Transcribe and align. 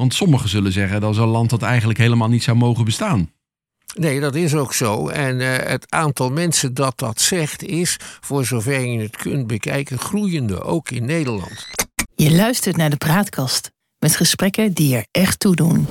Want 0.00 0.14
sommigen 0.14 0.48
zullen 0.48 0.72
zeggen 0.72 1.00
dat 1.00 1.10
is 1.10 1.16
een 1.16 1.26
land 1.26 1.50
dat 1.50 1.62
eigenlijk 1.62 1.98
helemaal 1.98 2.28
niet 2.28 2.42
zou 2.42 2.56
mogen 2.56 2.84
bestaan. 2.84 3.30
Nee, 3.94 4.20
dat 4.20 4.34
is 4.34 4.54
ook 4.54 4.74
zo. 4.74 5.08
En 5.08 5.40
uh, 5.40 5.56
het 5.56 5.90
aantal 5.90 6.30
mensen 6.30 6.74
dat 6.74 6.98
dat 6.98 7.20
zegt 7.20 7.62
is, 7.62 7.96
voor 8.20 8.44
zover 8.44 8.80
je 8.80 8.98
het 9.00 9.16
kunt 9.16 9.46
bekijken, 9.46 9.98
groeiende, 9.98 10.62
ook 10.62 10.90
in 10.90 11.04
Nederland. 11.04 11.66
Je 12.14 12.32
luistert 12.32 12.76
naar 12.76 12.90
de 12.90 12.96
praatkast 12.96 13.70
met 13.98 14.16
gesprekken 14.16 14.72
die 14.72 14.96
er 14.96 15.06
echt 15.10 15.40
toe 15.40 15.56
doen. 15.56 15.86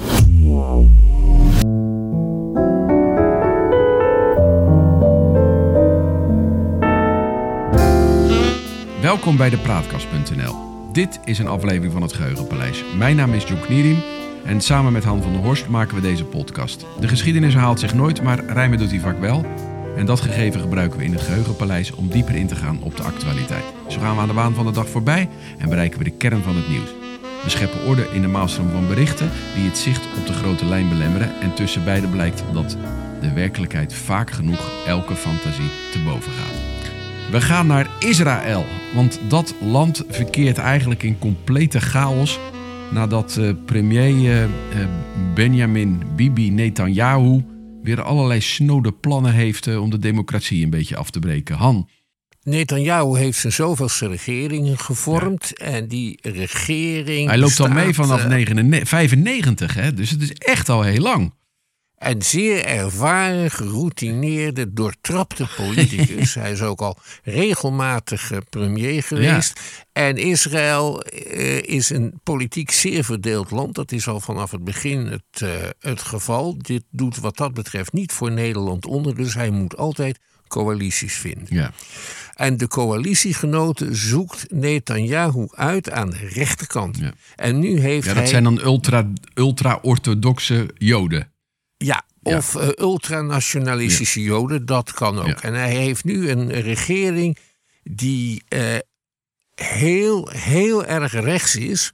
Welkom 9.02 9.38
bij 9.38 9.50
de 9.50 9.58
Praatkast.nl. 9.58 10.69
Dit 11.00 11.20
is 11.24 11.40
een 11.40 11.48
aflevering 11.48 11.94
van 11.94 12.02
het 12.02 12.14
Geheugenpaleis. 12.14 12.84
Mijn 12.98 13.16
naam 13.16 13.34
is 13.34 13.44
John 13.44 13.62
Knierim 13.62 13.98
en 14.46 14.62
samen 14.62 14.94
met 14.94 15.04
Han 15.04 15.22
van 15.22 15.32
der 15.32 15.42
Horst 15.42 15.68
maken 15.68 15.96
we 15.96 16.02
deze 16.02 16.26
podcast. 16.26 16.86
De 17.00 17.08
geschiedenis 17.08 17.54
herhaalt 17.54 17.80
zich 17.80 17.94
nooit, 17.94 18.22
maar 18.24 18.46
rijmen 18.46 18.78
doet 18.78 18.90
hij 18.90 19.00
vaak 19.00 19.20
wel. 19.20 19.46
En 19.96 20.06
dat 20.06 20.22
gegeven 20.22 20.60
gebruiken 20.60 21.00
we 21.00 21.06
in 21.06 21.12
het 21.12 21.22
Geheugenpaleis 21.22 21.92
om 21.92 22.08
dieper 22.08 22.36
in 22.36 22.48
te 22.48 22.56
gaan 22.56 22.84
op 22.84 22.96
de 22.96 23.04
actualiteit. 23.04 23.64
Zo 23.88 24.00
gaan 24.00 24.16
we 24.16 24.22
aan 24.22 24.28
de 24.28 24.34
waan 24.34 24.54
van 24.54 24.66
de 24.66 24.72
dag 24.72 24.90
voorbij 24.90 25.30
en 25.58 25.70
bereiken 25.70 25.98
we 25.98 26.04
de 26.04 26.18
kern 26.18 26.44
van 26.44 26.56
het 26.56 26.70
nieuws. 26.70 26.90
We 27.44 27.50
scheppen 27.50 27.86
orde 27.86 28.10
in 28.14 28.22
de 28.22 28.28
maalstroom 28.28 28.70
van 28.70 28.88
berichten 28.88 29.32
die 29.56 29.66
het 29.66 29.78
zicht 29.78 30.08
op 30.18 30.28
de 30.28 30.34
grote 30.34 30.66
lijn 30.66 30.90
belemmeren. 30.90 31.42
En 31.42 31.54
tussen 31.54 31.84
beide 31.84 32.08
blijkt 32.08 32.44
dat 32.54 32.78
de 33.22 33.34
werkelijkheid 33.34 33.94
vaak 33.94 34.32
genoeg 34.32 34.70
elke 34.88 35.16
fantasie 35.16 35.70
te 35.92 36.00
boven 36.04 36.32
gaat. 36.32 36.59
We 37.32 37.42
gaan 37.42 37.68
naar 37.68 37.90
Israël, 38.00 38.66
want 38.94 39.20
dat 39.28 39.56
land 39.62 40.04
verkeert 40.10 40.58
eigenlijk 40.58 41.04
in 41.04 41.20
complete 41.20 41.80
chaos 41.80 42.40
nadat 42.92 43.36
uh, 43.40 43.52
premier 43.66 44.44
uh, 44.44 44.50
Benjamin 45.34 46.02
Bibi 46.16 46.52
Netanyahu 46.52 47.46
weer 47.84 48.02
allerlei 48.02 48.42
snode 48.42 48.92
plannen 48.92 49.34
heeft 49.34 49.78
om 49.78 49.90
de 49.90 49.98
democratie 49.98 50.64
een 50.64 50.70
beetje 50.70 50.96
af 50.96 51.10
te 51.10 51.20
breken. 51.20 51.56
Han. 51.56 51.90
Netanyahu 52.44 53.18
heeft 53.18 53.40
zijn 53.40 53.54
zoveelste 53.54 54.08
regering 54.08 54.82
gevormd 54.82 55.58
en 55.58 55.88
die 55.88 56.20
regering. 56.22 57.28
Hij 57.28 57.38
loopt 57.38 57.60
al 57.60 57.70
mee 57.70 57.94
vanaf 57.94 58.22
95, 58.84 59.74
hè? 59.74 59.94
dus 59.94 60.10
het 60.10 60.22
is 60.22 60.32
echt 60.32 60.70
al 60.70 60.82
heel 60.82 61.02
lang. 61.02 61.34
En 62.00 62.22
zeer 62.22 62.66
ervaren, 62.66 63.52
geroutineerde, 63.52 64.74
doortrapte 64.74 65.48
politicus. 65.56 66.34
Hij 66.42 66.52
is 66.52 66.62
ook 66.62 66.82
al 66.82 66.98
regelmatig 67.24 68.32
premier 68.50 69.04
geweest. 69.04 69.60
Ja. 69.60 69.86
En 69.92 70.18
Israël 70.18 71.04
uh, 71.14 71.62
is 71.62 71.90
een 71.90 72.20
politiek 72.24 72.72
zeer 72.72 73.04
verdeeld 73.04 73.52
land. 73.52 73.76
Dat 73.76 73.92
is 73.92 74.08
al 74.08 74.20
vanaf 74.20 74.52
het 74.52 74.64
begin 74.64 75.06
het, 75.06 75.42
uh, 75.44 75.50
het 75.80 76.02
geval. 76.02 76.58
Dit 76.58 76.84
doet 76.90 77.18
wat 77.18 77.38
dat 77.38 77.54
betreft 77.54 77.94
niet 77.94 78.12
voor 78.12 78.32
Nederland 78.32 78.86
onder. 78.86 79.16
Dus 79.16 79.34
hij 79.34 79.50
moet 79.50 79.78
altijd 79.78 80.20
coalities 80.48 81.14
vinden. 81.14 81.48
Ja. 81.50 81.72
En 82.36 82.58
de 82.58 82.68
coalitiegenoten 82.68 83.96
zoekt 83.96 84.46
Netanyahu 84.52 85.48
uit 85.50 85.92
aan 85.92 86.10
de 86.10 86.28
rechterkant. 86.34 86.98
Ja. 86.98 87.14
En 87.36 87.60
nu 87.60 87.80
heeft 87.80 88.06
ja, 88.06 88.14
dat 88.14 88.22
hij... 88.22 88.32
zijn 88.32 88.44
dan 88.44 88.62
ultra-orthodoxe 89.36 90.56
ultra 90.56 90.74
Joden. 90.78 91.32
Ja, 91.84 92.06
of 92.22 92.54
ja. 92.54 92.62
uh, 92.62 92.70
ultranationalistische 92.78 94.20
ja. 94.20 94.26
Joden, 94.26 94.66
dat 94.66 94.94
kan 94.94 95.20
ook. 95.20 95.28
Ja. 95.28 95.42
En 95.42 95.54
hij 95.54 95.76
heeft 95.76 96.04
nu 96.04 96.30
een 96.30 96.52
regering 96.52 97.38
die 97.84 98.44
uh, 98.50 98.78
heel, 99.56 100.30
heel 100.30 100.86
erg 100.86 101.14
rechts 101.14 101.56
is. 101.56 101.92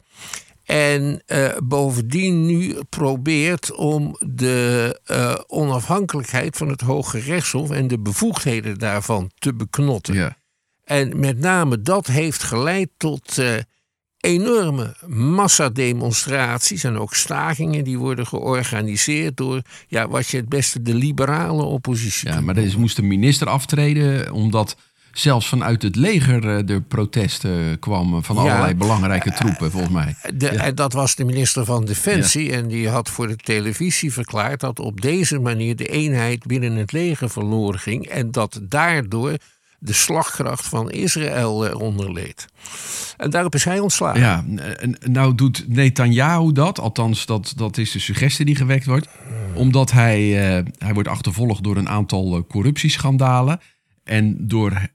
En 0.63 1.23
uh, 1.27 1.49
bovendien 1.63 2.45
nu 2.45 2.75
probeert 2.89 3.71
om 3.71 4.17
de 4.19 4.99
onafhankelijkheid 5.47 6.57
van 6.57 6.69
het 6.69 6.81
Hoge 6.81 7.19
Rechtshof 7.19 7.71
en 7.71 7.87
de 7.87 7.99
bevoegdheden 7.99 8.77
daarvan 8.77 9.31
te 9.39 9.53
beknotten. 9.53 10.13
Ja. 10.13 10.37
En 10.83 11.19
met 11.19 11.39
name 11.39 11.81
dat 11.81 12.07
heeft 12.07 12.43
geleid 12.43 12.89
tot 12.97 13.41
enorme 14.25 14.95
massademonstraties 15.07 16.83
en 16.83 16.97
ook 16.97 17.13
stakingen 17.13 17.83
die 17.83 17.97
worden 17.97 18.27
georganiseerd 18.27 19.37
door 19.37 19.61
ja, 19.87 20.07
wat 20.07 20.27
je 20.27 20.37
het 20.37 20.49
beste 20.49 20.81
de 20.81 20.93
liberale 20.93 21.63
oppositie. 21.63 22.29
Ja, 22.29 22.41
maar 22.41 22.57
er 22.57 22.79
moest 22.79 22.97
een 22.97 23.07
minister 23.07 23.47
aftreden 23.47 24.31
omdat 24.31 24.75
zelfs 25.11 25.47
vanuit 25.47 25.81
het 25.81 25.95
leger 25.95 26.65
de 26.65 26.81
protesten 26.81 27.79
kwamen 27.79 28.23
van 28.23 28.35
ja, 28.35 28.41
allerlei 28.41 28.75
belangrijke 28.75 29.31
troepen, 29.31 29.71
volgens 29.71 29.93
mij. 29.93 30.15
De, 30.33 30.51
ja. 30.53 30.71
Dat 30.71 30.93
was 30.93 31.15
de 31.15 31.23
minister 31.23 31.65
van 31.65 31.85
Defensie 31.85 32.49
ja. 32.49 32.57
en 32.57 32.67
die 32.67 32.89
had 32.89 33.09
voor 33.09 33.27
de 33.27 33.35
televisie 33.35 34.13
verklaard 34.13 34.59
dat 34.59 34.79
op 34.79 35.01
deze 35.01 35.39
manier 35.39 35.75
de 35.75 35.87
eenheid 35.87 36.45
binnen 36.45 36.75
het 36.75 36.91
leger 36.91 37.29
verloren 37.29 37.79
ging 37.79 38.07
en 38.07 38.31
dat 38.31 38.59
daardoor 38.63 39.37
de 39.85 39.93
slagkracht 39.93 40.67
van 40.67 40.91
Israël 40.91 41.67
eronder 41.67 42.13
leed. 42.13 42.45
En 43.17 43.29
daarop 43.29 43.55
is 43.55 43.63
hij 43.63 43.79
ontslagen. 43.79 44.19
Ja, 44.19 44.45
nou 44.99 45.35
doet 45.35 45.65
Netanyahu 45.67 46.51
dat, 46.51 46.79
althans 46.79 47.25
dat, 47.25 47.53
dat 47.55 47.77
is 47.77 47.91
de 47.91 47.99
suggestie 47.99 48.45
die 48.45 48.55
gewekt 48.55 48.85
wordt, 48.85 49.07
omdat 49.53 49.91
hij, 49.91 50.21
uh, 50.27 50.65
hij 50.77 50.93
wordt 50.93 51.09
achtervolgd 51.09 51.63
door 51.63 51.77
een 51.77 51.89
aantal 51.89 52.37
uh, 52.37 52.43
corruptieschandalen 52.47 53.59
en 54.03 54.47
door 54.47 54.87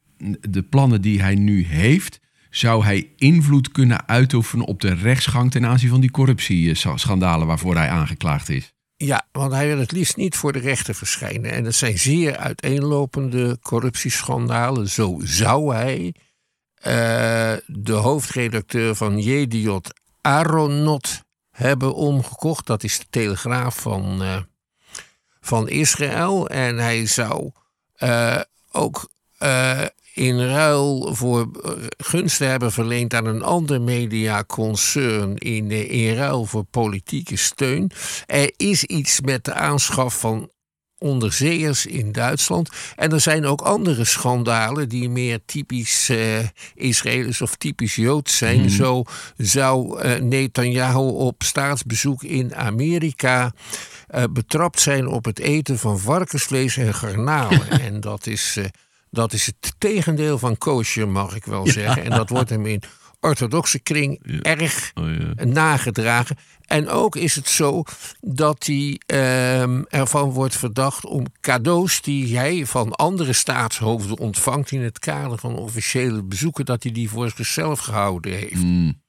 de 0.49 0.63
plannen 0.63 1.01
die 1.01 1.23
hij 1.23 1.35
nu 1.35 1.67
heeft, 1.67 2.21
zou 2.51 2.85
hij 2.85 3.09
invloed 3.17 3.71
kunnen 3.71 4.09
uitoefenen 4.09 4.67
op 4.67 4.81
de 4.81 4.95
rechtsgang 4.95 5.51
ten 5.51 5.67
aanzien 5.67 5.91
van 5.91 6.01
die 6.01 6.11
corruptieschandalen 6.11 7.47
waarvoor 7.47 7.77
hij 7.77 7.89
aangeklaagd 7.89 8.49
is. 8.49 8.73
Ja, 9.03 9.27
want 9.33 9.53
hij 9.53 9.67
wil 9.67 9.79
het 9.79 9.93
liefst 9.93 10.17
niet 10.17 10.37
voor 10.37 10.53
de 10.53 10.59
rechter 10.59 10.95
verschijnen. 10.95 11.51
En 11.51 11.65
dat 11.65 11.75
zijn 11.75 11.99
zeer 11.99 12.37
uiteenlopende 12.37 13.59
corruptieschandalen. 13.63 14.89
Zo 14.89 15.21
zou 15.23 15.75
hij 15.75 16.15
uh, 16.15 17.57
de 17.67 17.93
hoofdredacteur 17.93 18.95
van 18.95 19.19
Jediot 19.19 20.01
Aronot 20.21 21.23
hebben 21.51 21.95
omgekocht. 21.95 22.67
Dat 22.67 22.83
is 22.83 22.99
de 22.99 23.07
telegraaf 23.11 23.77
van, 23.77 24.23
uh, 24.23 24.37
van 25.41 25.69
Israël. 25.69 26.49
En 26.49 26.79
hij 26.79 27.07
zou 27.07 27.51
uh, 27.99 28.41
ook 28.73 29.11
in 30.15 30.41
ruil 30.41 31.15
voor 31.15 31.51
gunsten 31.99 32.49
hebben 32.49 32.73
verleend 32.73 33.15
aan 33.15 33.27
een 33.27 33.43
ander 33.43 33.81
mediaconcern 33.81 35.37
in, 35.37 35.71
in 35.71 36.15
ruil 36.15 36.45
voor 36.45 36.65
politieke 36.65 37.37
steun. 37.37 37.91
Er 38.27 38.53
is 38.57 38.85
iets 38.85 39.21
met 39.21 39.45
de 39.45 39.55
aanschaf 39.55 40.19
van 40.19 40.51
onderzeeërs 41.01 41.87
in 41.87 42.13
Duitsland. 42.13 42.69
En 42.97 43.13
er 43.13 43.21
zijn 43.21 43.45
ook 43.45 43.61
andere 43.61 44.05
schandalen 44.05 44.89
die 44.89 45.09
meer 45.09 45.41
typisch 45.47 46.11
uh, 46.11 46.39
Israëlisch 46.75 47.41
of 47.41 47.57
typisch 47.57 47.95
Joods 47.95 48.37
zijn. 48.37 48.61
Mhm. 48.61 48.69
Zo 48.69 49.03
zou 49.37 50.03
uh, 50.03 50.21
Netanyahu 50.21 51.09
op 51.09 51.43
staatsbezoek 51.43 52.23
in 52.23 52.55
Amerika 52.55 53.53
uh, 54.15 54.25
betrapt 54.31 54.81
zijn 54.81 55.07
op 55.07 55.25
het 55.25 55.39
eten 55.39 55.79
van 55.79 55.99
varkensvlees 55.99 56.77
en 56.77 56.95
garnalen. 56.95 57.71
en 57.87 58.01
dat 58.01 58.27
is, 58.27 58.59
dat 59.11 59.33
is 59.33 59.47
het 59.47 59.75
tegendeel 59.79 60.39
van 60.39 60.59
kosher, 60.59 61.09
mag 61.09 61.35
ik 61.37 61.45
wel 61.45 61.67
zeggen. 61.67 62.05
En 62.05 62.11
dat 62.11 62.29
wordt 62.29 62.51
hem 62.51 62.67
in 62.67 62.83
orthodoxe 63.21 63.79
kring 63.79 64.21
Ja. 64.23 64.41
erg 64.41 64.91
Oh, 64.95 65.09
ja. 65.37 65.45
nagedragen. 65.45 66.37
En 66.67 66.89
ook 66.89 67.17
is 67.17 67.35
het 67.35 67.49
zo 67.49 67.83
dat 68.21 68.67
hij 68.67 69.01
ehm, 69.07 69.83
ervan 69.89 70.31
wordt 70.31 70.57
verdacht 70.57 71.05
om 71.07 71.27
cadeaus 71.41 72.03
die 72.03 72.37
hij 72.37 72.67
van 72.67 72.93
andere 72.93 73.33
staatshoofden 73.33 74.19
ontvangt 74.19 74.71
in 74.71 74.81
het 74.83 74.99
kader 74.99 75.39
van 75.39 75.55
officiële 75.57 76.23
bezoeken, 76.23 76.65
dat 76.65 76.83
hij 76.83 76.93
die 76.93 77.11
voor 77.11 77.31
zichzelf 77.37 77.79
gehouden 77.81 78.33
heeft. 78.33 78.63
Mm. 78.63 79.01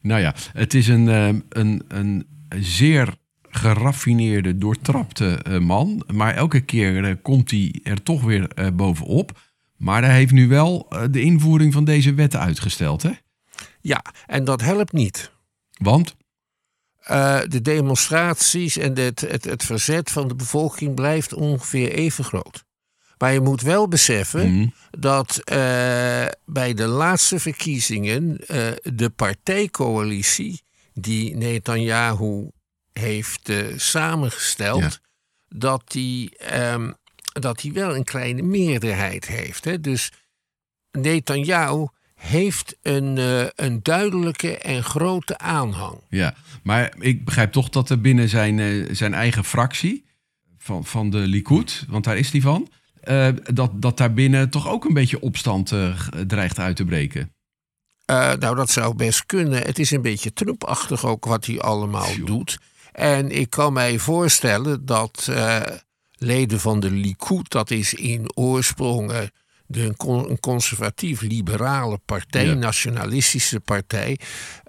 Nou 0.00 0.20
ja, 0.20 0.34
het 0.52 0.74
is 0.74 0.88
een, 0.88 1.08
eh, 1.08 1.28
een, 1.48 1.82
een 1.88 2.26
zeer 2.60 3.14
geraffineerde, 3.52 4.58
doortrapte 4.58 5.34
eh, 5.42 5.58
man. 5.58 6.04
Maar 6.12 6.34
elke 6.34 6.60
keer 6.60 7.04
eh, 7.04 7.14
komt 7.22 7.50
hij 7.50 7.80
er 7.82 8.02
toch 8.02 8.22
weer 8.22 8.48
eh, 8.48 8.66
bovenop. 8.72 9.40
Maar 9.76 10.04
hij 10.04 10.14
heeft 10.14 10.32
nu 10.32 10.48
wel 10.48 10.88
de 11.10 11.20
invoering 11.20 11.72
van 11.72 11.84
deze 11.84 12.14
wetten 12.14 12.40
uitgesteld, 12.40 13.02
hè? 13.02 13.10
Ja, 13.80 14.04
en 14.26 14.44
dat 14.44 14.60
helpt 14.60 14.92
niet. 14.92 15.30
Want? 15.72 16.16
De 17.48 17.60
demonstraties 17.62 18.76
en 18.76 18.98
het, 18.98 19.20
het, 19.20 19.44
het 19.44 19.64
verzet 19.64 20.10
van 20.10 20.28
de 20.28 20.34
bevolking 20.34 20.94
blijft 20.94 21.34
ongeveer 21.34 21.92
even 21.92 22.24
groot. 22.24 22.64
Maar 23.18 23.32
je 23.32 23.40
moet 23.40 23.60
wel 23.60 23.88
beseffen 23.88 24.56
Mhm. 24.56 24.68
dat 24.90 25.42
bij 26.44 26.74
de 26.74 26.86
laatste 26.86 27.38
verkiezingen 27.38 28.36
de 28.82 29.12
partijcoalitie 29.16 30.62
die 30.94 31.36
Netanyahu 31.36 32.48
heeft 32.92 33.48
eh, 33.48 33.58
samengesteld, 33.76 34.80
Ja. 34.80 34.90
dat, 35.48 35.82
die, 35.86 36.36
ehm, 36.38 36.92
dat 37.32 37.60
die 37.60 37.72
wel 37.72 37.96
een 37.96 38.04
kleine 38.04 38.42
meerderheid 38.42 39.26
heeft. 39.26 39.64
Hè? 39.64 39.80
Dus 39.80 40.12
Netanyahu 40.98 41.86
heeft 42.14 42.76
een, 42.82 43.16
uh, 43.16 43.44
een 43.54 43.82
duidelijke 43.82 44.58
en 44.58 44.84
grote 44.84 45.38
aanhang. 45.38 45.98
Ja, 46.08 46.34
maar 46.62 46.94
ik 46.98 47.24
begrijp 47.24 47.52
toch 47.52 47.68
dat 47.68 47.90
er 47.90 48.00
binnen 48.00 48.28
zijn, 48.28 48.58
uh, 48.58 48.88
zijn 48.94 49.14
eigen 49.14 49.44
fractie 49.44 50.04
van, 50.58 50.84
van 50.84 51.10
de 51.10 51.18
Likud, 51.18 51.84
want 51.88 52.04
daar 52.04 52.16
is 52.16 52.30
die 52.30 52.42
van, 52.42 52.68
uh, 53.04 53.28
dat, 53.52 53.82
dat 53.82 53.96
daar 53.96 54.12
binnen 54.12 54.50
toch 54.50 54.68
ook 54.68 54.84
een 54.84 54.94
beetje 54.94 55.20
opstand 55.20 55.72
dreigt 56.26 56.58
uit 56.58 56.76
te 56.76 56.84
breken. 56.84 57.32
nou, 58.06 58.54
dat 58.54 58.70
zou 58.70 58.94
best 58.94 59.26
kunnen. 59.26 59.62
Het 59.62 59.78
is 59.78 59.90
een 59.90 60.02
beetje 60.02 60.32
Trumpachtig 60.32 61.04
ook 61.06 61.24
wat 61.24 61.46
hij 61.46 61.60
allemaal 61.60 62.24
doet. 62.24 62.58
En 62.92 63.30
ik 63.30 63.50
kan 63.50 63.72
mij 63.72 63.98
voorstellen 63.98 64.86
dat 64.86 65.30
leden 66.12 66.60
van 66.60 66.80
de 66.80 66.90
Likud, 66.90 67.50
dat 67.50 67.70
is 67.70 67.94
in 67.94 68.36
oorsprong 68.36 69.30
de, 69.72 69.94
een 69.98 70.40
conservatief-liberale 70.40 71.98
partij, 72.04 72.46
ja. 72.46 72.54
nationalistische 72.54 73.60
partij, 73.60 74.18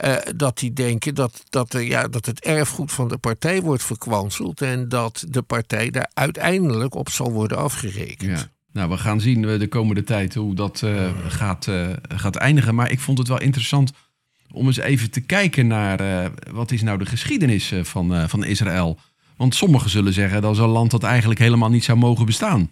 uh, 0.03 0.15
dat 0.35 0.57
die 0.57 0.73
denken 0.73 1.15
dat, 1.15 1.43
dat, 1.49 1.75
ja, 1.79 2.07
dat 2.07 2.25
het 2.25 2.39
erfgoed 2.39 2.91
van 2.91 3.07
de 3.07 3.17
partij 3.17 3.61
wordt 3.61 3.83
verkwanseld 3.83 4.61
en 4.61 4.89
dat 4.89 5.25
de 5.29 5.41
partij 5.41 5.89
daar 5.89 6.09
uiteindelijk 6.13 6.95
op 6.95 7.09
zal 7.09 7.31
worden 7.31 7.57
afgerekend. 7.57 8.39
Ja. 8.39 8.51
Nou, 8.71 8.89
we 8.89 8.97
gaan 8.97 9.21
zien 9.21 9.41
de 9.41 9.67
komende 9.67 10.03
tijd 10.03 10.33
hoe 10.33 10.55
dat 10.55 10.81
uh, 10.85 11.11
gaat, 11.27 11.67
gaat 12.07 12.35
eindigen. 12.35 12.75
Maar 12.75 12.91
ik 12.91 12.99
vond 12.99 13.17
het 13.17 13.27
wel 13.27 13.41
interessant 13.41 13.91
om 14.53 14.67
eens 14.67 14.77
even 14.77 15.11
te 15.11 15.21
kijken 15.21 15.67
naar 15.67 16.31
wat 16.51 16.71
is 16.71 16.81
nou 16.81 16.97
de 16.97 17.05
geschiedenis 17.05 17.73
van, 17.81 18.29
van 18.29 18.43
Israël. 18.43 18.99
Want 19.37 19.55
sommigen 19.55 19.89
zullen 19.89 20.13
zeggen 20.13 20.41
dat 20.41 20.53
is 20.53 20.57
een 20.57 20.67
land 20.67 20.91
dat 20.91 21.03
eigenlijk 21.03 21.39
helemaal 21.39 21.69
niet 21.69 21.83
zou 21.83 21.97
mogen 21.97 22.25
bestaan. 22.25 22.71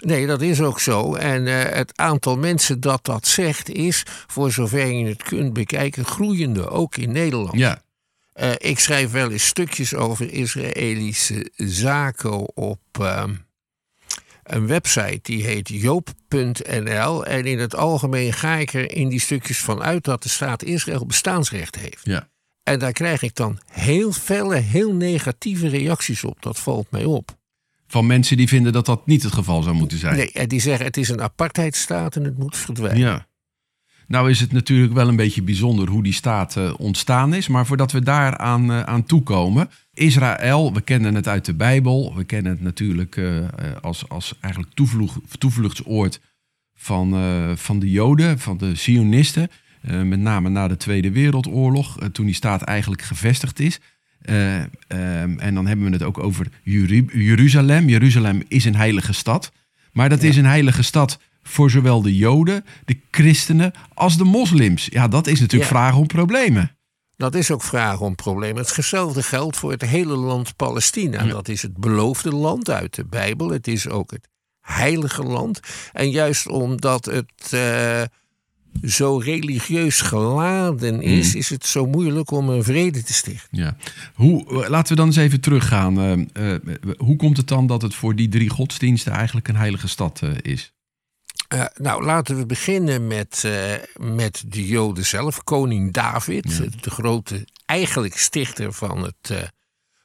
Nee, 0.00 0.26
dat 0.26 0.42
is 0.42 0.60
ook 0.60 0.80
zo. 0.80 1.14
En 1.14 1.46
uh, 1.46 1.62
het 1.62 1.92
aantal 1.96 2.36
mensen 2.36 2.80
dat 2.80 3.04
dat 3.04 3.26
zegt 3.26 3.68
is, 3.68 4.02
voor 4.26 4.52
zover 4.52 4.86
je 4.86 5.06
het 5.06 5.22
kunt 5.22 5.52
bekijken, 5.52 6.04
groeiende, 6.04 6.68
ook 6.68 6.96
in 6.96 7.12
Nederland. 7.12 7.58
Ja. 7.58 7.82
Ik 8.56 8.78
schrijf 8.78 9.10
wel 9.10 9.30
eens 9.30 9.46
stukjes 9.46 9.94
over 9.94 10.32
Israëlische 10.32 11.50
zaken 11.56 12.56
op 12.56 12.80
uh, 13.00 13.24
een 14.52 14.66
website 14.66 15.18
die 15.22 15.44
heet 15.44 15.68
joop.nl. 15.68 17.26
En 17.26 17.44
in 17.44 17.58
het 17.58 17.76
algemeen 17.76 18.32
ga 18.32 18.56
ik 18.56 18.74
er 18.74 18.92
in 18.92 19.08
die 19.08 19.20
stukjes 19.20 19.60
van 19.60 19.82
uit 19.82 20.04
dat 20.04 20.22
de 20.22 20.28
staat 20.28 20.62
Israël 20.62 21.06
bestaansrecht 21.06 21.76
heeft. 21.76 22.00
Ja. 22.02 22.28
En 22.62 22.78
daar 22.78 22.92
krijg 22.92 23.22
ik 23.22 23.34
dan 23.34 23.58
heel 23.70 24.12
felle, 24.12 24.56
heel 24.56 24.94
negatieve 24.94 25.68
reacties 25.68 26.24
op. 26.24 26.42
Dat 26.42 26.58
valt 26.58 26.90
mij 26.90 27.04
op 27.04 27.38
van 27.90 28.06
mensen 28.06 28.36
die 28.36 28.48
vinden 28.48 28.72
dat 28.72 28.86
dat 28.86 29.06
niet 29.06 29.22
het 29.22 29.32
geval 29.32 29.62
zou 29.62 29.74
moeten 29.74 29.98
zijn. 29.98 30.16
Nee, 30.16 30.46
die 30.46 30.60
zeggen 30.60 30.84
het 30.84 30.96
is 30.96 31.08
een 31.08 31.22
apartheidstaat 31.22 32.16
en 32.16 32.24
het 32.24 32.38
moet 32.38 32.56
verdwijnen. 32.56 33.00
Ja. 33.00 33.26
Nou 34.10 34.30
is 34.30 34.40
het 34.40 34.52
natuurlijk 34.52 34.92
wel 34.92 35.08
een 35.08 35.16
beetje 35.16 35.42
bijzonder 35.42 35.88
hoe 35.88 36.02
die 36.02 36.12
staat 36.12 36.56
uh, 36.56 36.74
ontstaan 36.76 37.34
is. 37.34 37.48
Maar 37.48 37.66
voordat 37.66 37.92
we 37.92 38.02
daar 38.02 38.36
aan, 38.36 38.70
uh, 38.70 38.80
aan 38.80 39.04
toekomen. 39.04 39.70
Israël, 39.94 40.72
we 40.72 40.80
kennen 40.80 41.14
het 41.14 41.28
uit 41.28 41.44
de 41.44 41.54
Bijbel. 41.54 42.14
We 42.16 42.24
kennen 42.24 42.52
het 42.52 42.60
natuurlijk 42.60 43.16
uh, 43.16 43.44
als, 43.80 44.08
als 44.08 44.34
eigenlijk 44.40 44.74
toevlucht, 44.74 45.18
toevluchtsoord 45.38 46.20
van, 46.74 47.14
van 47.56 47.78
de 47.78 47.90
Joden, 47.90 48.38
van 48.38 48.58
de 48.58 48.74
Zionisten. 48.74 49.50
met 49.80 50.20
name 50.20 50.48
na 50.48 50.68
de 50.68 50.76
Tweede 50.76 51.10
Wereldoorlog, 51.10 51.98
toen 52.12 52.26
die 52.26 52.34
staat 52.34 52.62
eigenlijk 52.62 53.02
gevestigd 53.02 53.60
is. 53.60 53.80
Um, 54.30 55.38
en 55.38 55.54
dan 55.54 55.66
hebben 55.66 55.86
we 55.86 55.92
het 55.92 56.02
ook 56.02 56.18
over 56.18 56.46
Jeruzalem. 57.12 57.88
Jeruzalem 57.88 58.42
is 58.48 58.64
een 58.64 58.76
heilige 58.76 59.12
stad. 59.12 59.52
Maar 59.92 60.08
dat 60.08 60.22
ja. 60.22 60.28
is 60.28 60.36
een 60.36 60.44
heilige 60.44 60.82
stad 60.82 61.18
voor 61.42 61.70
zowel 61.70 62.02
de 62.02 62.16
Joden, 62.16 62.64
de 62.84 62.98
christenen 63.10 63.72
als 63.94 64.16
de 64.16 64.24
moslims. 64.24 64.86
Ja, 64.90 65.08
dat 65.08 65.26
is 65.26 65.40
natuurlijk 65.40 65.70
ja. 65.70 65.76
vragen 65.76 65.98
om 65.98 66.06
problemen. 66.06 66.76
Dat 67.16 67.34
is 67.34 67.50
ook 67.50 67.62
vragen 67.62 68.06
om 68.06 68.14
problemen. 68.14 68.64
Hetzelfde 68.66 69.22
geldt 69.22 69.56
voor 69.56 69.70
het 69.70 69.82
hele 69.82 70.16
land 70.16 70.56
Palestina. 70.56 71.24
Ja. 71.24 71.30
Dat 71.30 71.48
is 71.48 71.62
het 71.62 71.76
beloofde 71.76 72.30
land 72.30 72.70
uit 72.70 72.94
de 72.94 73.04
Bijbel. 73.04 73.50
Het 73.50 73.68
is 73.68 73.88
ook 73.88 74.10
het 74.10 74.28
heilige 74.60 75.22
land. 75.22 75.60
En 75.92 76.10
juist 76.10 76.48
omdat 76.48 77.04
het. 77.04 77.50
Uh, 77.54 78.02
zo 78.82 79.16
religieus 79.16 80.00
geladen 80.00 81.02
is, 81.02 81.32
mm. 81.32 81.38
is 81.38 81.48
het 81.48 81.66
zo 81.66 81.86
moeilijk 81.86 82.30
om 82.30 82.48
een 82.48 82.64
vrede 82.64 83.02
te 83.02 83.12
stichten. 83.12 83.58
Ja. 83.58 83.76
Hoe, 84.14 84.68
laten 84.68 84.88
we 84.88 84.94
dan 84.94 85.06
eens 85.06 85.16
even 85.16 85.40
teruggaan. 85.40 86.00
Uh, 86.36 86.52
uh, 86.52 86.58
hoe 86.96 87.16
komt 87.16 87.36
het 87.36 87.48
dan 87.48 87.66
dat 87.66 87.82
het 87.82 87.94
voor 87.94 88.16
die 88.16 88.28
drie 88.28 88.48
godsdiensten 88.48 89.12
eigenlijk 89.12 89.48
een 89.48 89.56
heilige 89.56 89.88
stad 89.88 90.22
uh, 91.54 91.60
is? 91.60 91.66
nou, 91.74 92.04
laten 92.04 92.36
we 92.36 92.46
beginnen 92.46 93.06
met, 93.06 93.48
met 93.96 94.42
de 94.46 94.66
Joden 94.66 95.06
zelf. 95.06 95.44
Koning 95.44 95.92
David, 95.92 96.56
ja. 96.56 96.64
de 96.80 96.90
grote, 96.90 97.46
eigenlijk 97.66 98.16
stichter 98.16 98.72
van 98.72 99.02
het, 99.02 99.50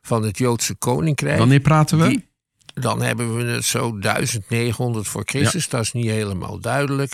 van 0.02 0.24
het 0.24 0.38
Joodse 0.38 0.76
koninkrijk. 0.76 1.38
Wanneer 1.38 1.60
praten 1.60 1.98
we? 1.98 2.08
Die, 2.08 2.30
dan 2.76 3.02
hebben 3.02 3.36
we 3.36 3.44
het 3.44 3.66
zo 3.66 4.00
1900 4.00 5.08
voor 5.08 5.24
Christus. 5.26 5.64
Ja. 5.64 5.70
Dat 5.70 5.82
is 5.82 5.92
niet 5.92 6.10
helemaal 6.10 6.60
duidelijk. 6.60 7.14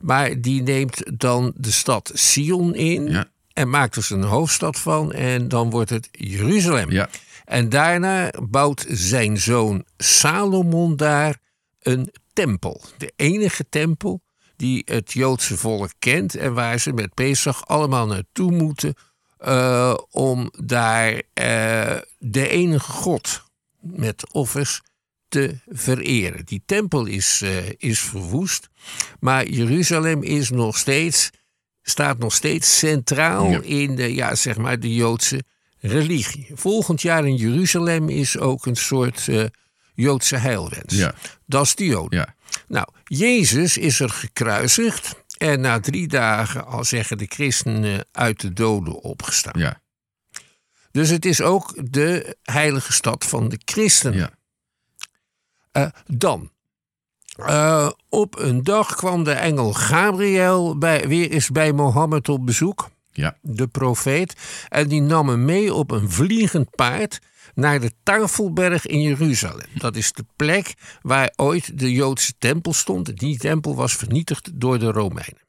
Maar 0.00 0.40
die 0.40 0.62
neemt 0.62 1.20
dan 1.20 1.52
de 1.56 1.70
stad 1.70 2.10
Sion 2.14 2.74
in. 2.74 3.06
Ja. 3.06 3.28
En 3.52 3.70
maakt 3.70 3.96
er 3.96 4.02
zijn 4.02 4.22
hoofdstad 4.22 4.78
van. 4.78 5.12
En 5.12 5.48
dan 5.48 5.70
wordt 5.70 5.90
het 5.90 6.08
Jeruzalem. 6.12 6.90
Ja. 6.90 7.08
En 7.44 7.68
daarna 7.68 8.30
bouwt 8.42 8.86
zijn 8.88 9.38
zoon 9.38 9.84
Salomon 9.96 10.96
daar 10.96 11.36
een 11.82 12.12
tempel. 12.44 12.80
De 12.98 13.12
enige 13.16 13.68
tempel 13.68 14.22
die 14.56 14.82
het 14.84 15.12
Joodse 15.12 15.56
volk 15.56 15.90
kent. 15.98 16.34
En 16.34 16.54
waar 16.54 16.78
ze 16.78 16.92
met 16.92 17.14
Pesach 17.14 17.66
allemaal 17.66 18.06
naartoe 18.06 18.52
moeten. 18.52 18.94
Uh, 19.46 19.94
om 20.10 20.50
daar 20.64 21.12
uh, 21.12 21.22
de 22.18 22.48
enige 22.48 22.92
God 22.92 23.42
met 23.80 24.32
offers 24.32 24.80
te 25.28 25.58
vereren. 25.68 26.44
Die 26.44 26.62
tempel 26.66 27.06
is, 27.06 27.40
uh, 27.44 27.50
is 27.76 28.00
verwoest, 28.00 28.68
maar 29.20 29.48
Jeruzalem 29.48 30.22
is 30.22 30.50
nog 30.50 30.76
steeds, 30.76 31.30
staat 31.82 32.18
nog 32.18 32.34
steeds 32.34 32.78
centraal 32.78 33.50
ja. 33.50 33.60
in 33.62 33.96
de, 33.96 34.14
ja, 34.14 34.34
zeg 34.34 34.56
maar 34.56 34.80
de 34.80 34.94
Joodse 34.94 35.42
religie. 35.78 36.46
Volgend 36.54 37.02
jaar 37.02 37.26
in 37.26 37.36
Jeruzalem 37.36 38.08
is 38.08 38.38
ook 38.38 38.66
een 38.66 38.76
soort 38.76 39.28
Joodse 40.00 40.36
heilwens. 40.36 40.94
Ja. 40.94 41.14
Dat 41.46 41.64
is 41.64 41.74
de 41.74 41.84
Joden. 41.84 42.18
Ja. 42.18 42.34
Nou, 42.68 42.88
Jezus 43.04 43.76
is 43.76 44.00
er 44.00 44.10
gekruisigd 44.10 45.14
en 45.38 45.60
na 45.60 45.80
drie 45.80 46.08
dagen, 46.08 46.66
al 46.66 46.84
zeggen 46.84 47.18
de 47.18 47.26
christenen, 47.28 48.06
uit 48.12 48.40
de 48.40 48.52
doden 48.52 49.00
opgestaan. 49.02 49.60
Ja. 49.60 49.80
Dus 50.90 51.08
het 51.08 51.24
is 51.24 51.40
ook 51.40 51.92
de 51.92 52.36
heilige 52.42 52.92
stad 52.92 53.24
van 53.24 53.48
de 53.48 53.60
christenen. 53.64 54.18
Ja. 54.18 54.30
Uh, 55.72 55.88
dan. 56.06 56.50
Uh, 57.36 57.90
op 58.08 58.38
een 58.38 58.64
dag 58.64 58.94
kwam 58.94 59.24
de 59.24 59.32
engel 59.32 59.72
Gabriel 59.72 60.78
bij, 60.78 61.08
weer 61.08 61.30
eens 61.30 61.50
bij 61.50 61.72
Mohammed 61.72 62.28
op 62.28 62.46
bezoek. 62.46 62.90
Ja. 63.12 63.36
De 63.40 63.66
profeet. 63.66 64.34
En 64.68 64.88
die 64.88 65.02
nam 65.02 65.28
hem 65.28 65.44
mee 65.44 65.74
op 65.74 65.90
een 65.90 66.10
vliegend 66.10 66.70
paard 66.70 67.18
naar 67.60 67.80
de 67.80 67.92
Tafelberg 68.02 68.86
in 68.86 69.00
Jeruzalem. 69.02 69.66
Dat 69.74 69.96
is 69.96 70.12
de 70.12 70.24
plek 70.36 70.74
waar 71.02 71.32
ooit 71.36 71.78
de 71.78 71.92
Joodse 71.92 72.32
tempel 72.38 72.72
stond. 72.72 73.18
Die 73.18 73.38
tempel 73.38 73.74
was 73.74 73.96
vernietigd 73.96 74.50
door 74.60 74.78
de 74.78 74.90
Romeinen. 74.90 75.48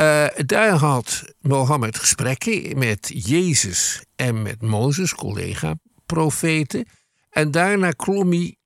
Uh, 0.00 0.26
daar 0.46 0.72
had 0.72 1.24
Mohammed 1.40 1.98
gesprekken 1.98 2.78
met 2.78 3.10
Jezus 3.14 4.04
en 4.16 4.42
met 4.42 4.62
Mozes, 4.62 5.14
collega-profeten. 5.14 6.86
En 7.30 7.50
daarna 7.50 7.90
klom 7.90 8.30
hij 8.30 8.56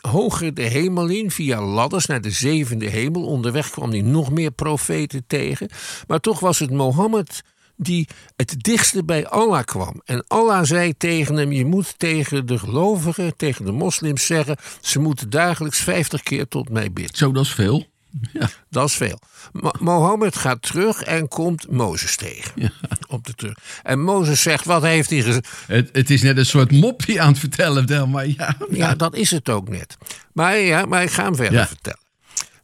hoger 0.00 0.54
de 0.54 0.62
hemel 0.62 1.08
in 1.08 1.30
via 1.30 1.62
ladders 1.62 2.06
naar 2.06 2.20
de 2.20 2.30
zevende 2.30 2.88
hemel. 2.88 3.24
Onderweg 3.24 3.70
kwam 3.70 3.90
hij 3.90 4.00
nog 4.00 4.30
meer 4.30 4.50
profeten 4.50 5.26
tegen. 5.26 5.70
Maar 6.06 6.20
toch 6.20 6.40
was 6.40 6.58
het 6.58 6.70
Mohammed 6.70 7.42
die 7.76 8.08
het 8.36 8.54
dichtste 8.58 9.04
bij 9.04 9.26
Allah 9.26 9.64
kwam. 9.64 10.02
En 10.04 10.24
Allah 10.28 10.64
zei 10.64 10.96
tegen 10.96 11.36
hem: 11.36 11.52
Je 11.52 11.64
moet 11.64 11.98
tegen 11.98 12.46
de 12.46 12.58
gelovigen, 12.58 13.36
tegen 13.36 13.64
de 13.64 13.72
moslims 13.72 14.26
zeggen: 14.26 14.56
ze 14.80 14.98
moeten 14.98 15.30
dagelijks 15.30 15.78
50 15.78 16.22
keer 16.22 16.48
tot 16.48 16.68
mij 16.68 16.92
bidden. 16.92 17.16
Zo, 17.16 17.32
dat 17.32 17.44
is 17.44 17.52
veel. 17.52 17.86
Ja. 18.32 18.48
Dat 18.70 18.88
is 18.88 18.94
veel. 18.94 19.18
Mo 19.52 19.70
Mohammed 19.80 20.36
gaat 20.36 20.62
terug 20.62 21.02
en 21.02 21.28
komt 21.28 21.70
Mozes 21.70 22.16
tegen. 22.16 22.52
Ja. 22.54 22.70
Op 23.08 23.26
de 23.26 23.34
terug. 23.34 23.58
En 23.82 24.00
Mozes 24.00 24.42
zegt, 24.42 24.64
wat 24.64 24.82
heeft 24.82 25.10
hij 25.10 25.22
gezegd? 25.22 25.48
Het, 25.66 25.88
het, 25.92 26.10
is 26.10 26.22
net 26.22 26.36
een 26.36 26.46
soort 26.46 26.70
mop 26.70 27.06
die 27.06 27.20
aan 27.20 27.28
het 27.28 27.38
vertellen, 27.38 28.10
maar 28.10 28.26
ja. 28.26 28.56
Ja, 28.70 28.94
dat 28.94 29.14
is 29.14 29.30
het 29.30 29.48
ook 29.48 29.68
net. 29.68 29.96
Maar, 30.32 30.58
ja, 30.58 30.84
maar 30.84 31.02
ik 31.02 31.10
ga 31.10 31.24
hem 31.24 31.36
verder 31.36 31.66
vertellen. 31.66 32.00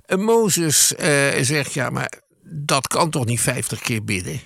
En 0.07 0.21
Mozes 0.21 0.93
uh, 0.93 1.07
zegt, 1.41 1.73
ja, 1.73 1.91
maar 1.91 2.13
dat 2.45 2.87
kan 2.87 3.11
toch 3.11 3.25
niet 3.25 3.41
50 3.41 3.81
keer 3.81 4.05
bidden? 4.05 4.41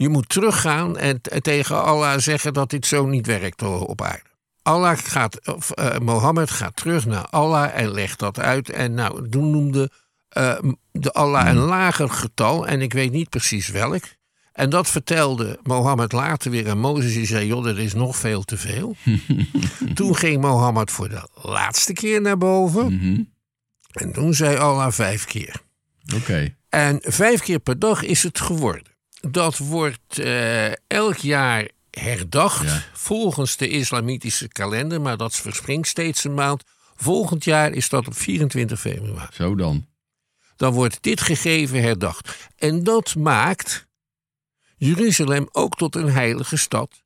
Je 0.00 0.08
moet 0.08 0.28
teruggaan 0.28 0.98
en 0.98 1.20
tegen 1.40 1.82
Allah 1.82 2.18
zeggen 2.18 2.52
dat 2.52 2.70
dit 2.70 2.86
zo 2.86 3.06
niet 3.06 3.26
werkt 3.26 3.62
op 3.62 4.02
aarde. 4.02 4.22
Allah 4.62 4.98
gaat, 4.98 5.46
of, 5.54 5.72
uh, 5.78 5.98
Mohammed 5.98 6.50
gaat 6.50 6.76
terug 6.76 7.06
naar 7.06 7.26
Allah 7.26 7.70
en 7.74 7.90
legt 7.90 8.18
dat 8.18 8.38
uit. 8.38 8.70
En 8.70 8.94
nou, 8.94 9.28
toen 9.28 9.50
noemde 9.50 9.90
uh, 10.38 10.58
de 10.92 11.12
Allah 11.12 11.46
een 11.46 11.56
lager 11.56 12.10
getal, 12.10 12.66
en 12.66 12.80
ik 12.80 12.92
weet 12.92 13.12
niet 13.12 13.28
precies 13.28 13.68
welk. 13.68 14.02
En 14.52 14.70
dat 14.70 14.88
vertelde 14.88 15.58
Mohammed 15.62 16.12
later 16.12 16.50
weer 16.50 16.70
aan 16.70 16.78
Mozes. 16.78 17.12
Die 17.12 17.26
zei, 17.26 17.46
joh, 17.46 17.64
dat 17.64 17.76
is 17.76 17.94
nog 17.94 18.16
veel 18.16 18.42
te 18.42 18.56
veel. 18.56 18.96
toen 19.94 20.16
ging 20.16 20.40
Mohammed 20.40 20.90
voor 20.90 21.08
de 21.08 21.28
laatste 21.34 21.92
keer 21.92 22.20
naar 22.20 22.38
boven. 22.38 22.94
Mhm. 22.94 23.22
En 23.92 24.12
toen 24.12 24.34
zei 24.34 24.56
Allah 24.56 24.92
vijf 24.92 25.24
keer. 25.24 25.62
Oké. 26.14 26.54
En 26.68 26.98
vijf 27.02 27.40
keer 27.40 27.58
per 27.58 27.78
dag 27.78 28.02
is 28.02 28.22
het 28.22 28.40
geworden. 28.40 28.90
Dat 29.20 29.58
wordt 29.58 30.18
eh, 30.18 30.72
elk 30.86 31.16
jaar 31.16 31.68
herdacht 31.90 32.62
Ja. 32.64 32.82
volgens 32.92 33.56
de 33.56 33.68
islamitische 33.68 34.48
kalender, 34.48 35.00
maar 35.00 35.16
dat 35.16 35.36
verspringt 35.36 35.88
steeds 35.88 36.24
een 36.24 36.34
maand. 36.34 36.62
Volgend 36.94 37.44
jaar 37.44 37.72
is 37.72 37.88
dat 37.88 38.06
op 38.06 38.16
24 38.16 38.80
februari. 38.80 39.28
Zo 39.32 39.54
dan. 39.54 39.86
Dan 40.56 40.72
wordt 40.72 41.02
dit 41.02 41.20
gegeven 41.20 41.82
herdacht. 41.82 42.48
En 42.56 42.84
dat 42.84 43.14
maakt 43.14 43.86
Jeruzalem 44.76 45.48
ook 45.52 45.76
tot 45.76 45.94
een 45.96 46.10
heilige 46.10 46.56
stad 46.56 47.02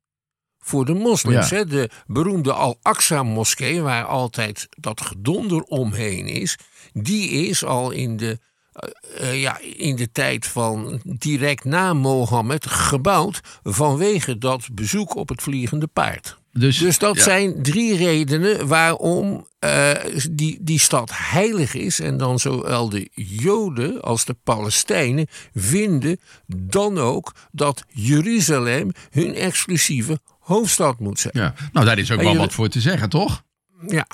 voor 0.59 0.85
de 0.85 0.93
moslims. 0.93 1.49
Ja. 1.49 1.55
Hè? 1.55 1.65
De 1.65 1.89
beroemde 2.07 2.53
Al-Aqsa-moskee, 2.53 3.81
waar 3.81 4.05
altijd 4.05 4.67
dat 4.69 5.01
gedonder 5.01 5.61
omheen 5.61 6.27
is, 6.27 6.57
die 6.93 7.29
is 7.29 7.63
al 7.63 7.91
in 7.91 8.17
de, 8.17 8.39
eh, 8.75 9.29
eh, 9.29 9.41
ja, 9.41 9.59
in 9.59 9.95
de 9.95 10.11
tijd 10.11 10.47
van 10.47 11.01
direct 11.03 11.63
na 11.63 11.93
Mohammed 11.93 12.67
gebouwd 12.67 13.41
vanwege 13.63 14.37
dat 14.37 14.67
bezoek 14.71 15.15
op 15.15 15.29
het 15.29 15.41
vliegende 15.41 15.87
paard. 15.87 16.37
Dus, 16.51 16.77
Dus 16.77 16.97
dat 16.97 17.15
ja. 17.15 17.21
zijn 17.21 17.63
drie 17.63 17.95
redenen 17.95 18.67
waarom 18.67 19.47
eh, 19.59 19.91
die, 20.31 20.57
die 20.61 20.79
stad 20.79 21.11
heilig 21.13 21.73
is. 21.73 21.99
En 21.99 22.17
dan 22.17 22.39
zowel 22.39 22.89
de 22.89 23.09
Joden 23.13 24.01
als 24.01 24.25
de 24.25 24.35
Palestijnen 24.43 25.27
vinden 25.53 26.19
dan 26.47 26.97
ook 26.97 27.33
dat 27.51 27.83
Jeruzalem 27.87 28.91
hun 29.09 29.33
exclusieve 29.33 30.19
hoofdstad 30.39 30.99
moet 30.99 31.19
zijn. 31.19 31.33
Ja. 31.37 31.53
Nou, 31.71 31.85
daar 31.85 31.97
is 31.97 32.11
ook 32.11 32.19
En 32.19 32.25
wel 32.25 32.37
wat 32.37 32.53
voor 32.53 32.69
te 32.69 32.81
zeggen, 32.81 33.09
toch? 33.09 33.43
Ja. 33.87 34.07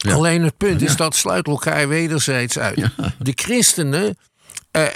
Ja. 0.00 0.14
Alleen 0.14 0.42
het 0.42 0.56
punt 0.56 0.82
is 0.82 0.96
dat 0.96 1.14
sluit 1.14 1.46
elkaar 1.46 1.88
wederzijds 1.88 2.58
uit. 2.58 2.90
De 3.18 3.32
christenen 3.34 4.16
eh, 4.70 4.86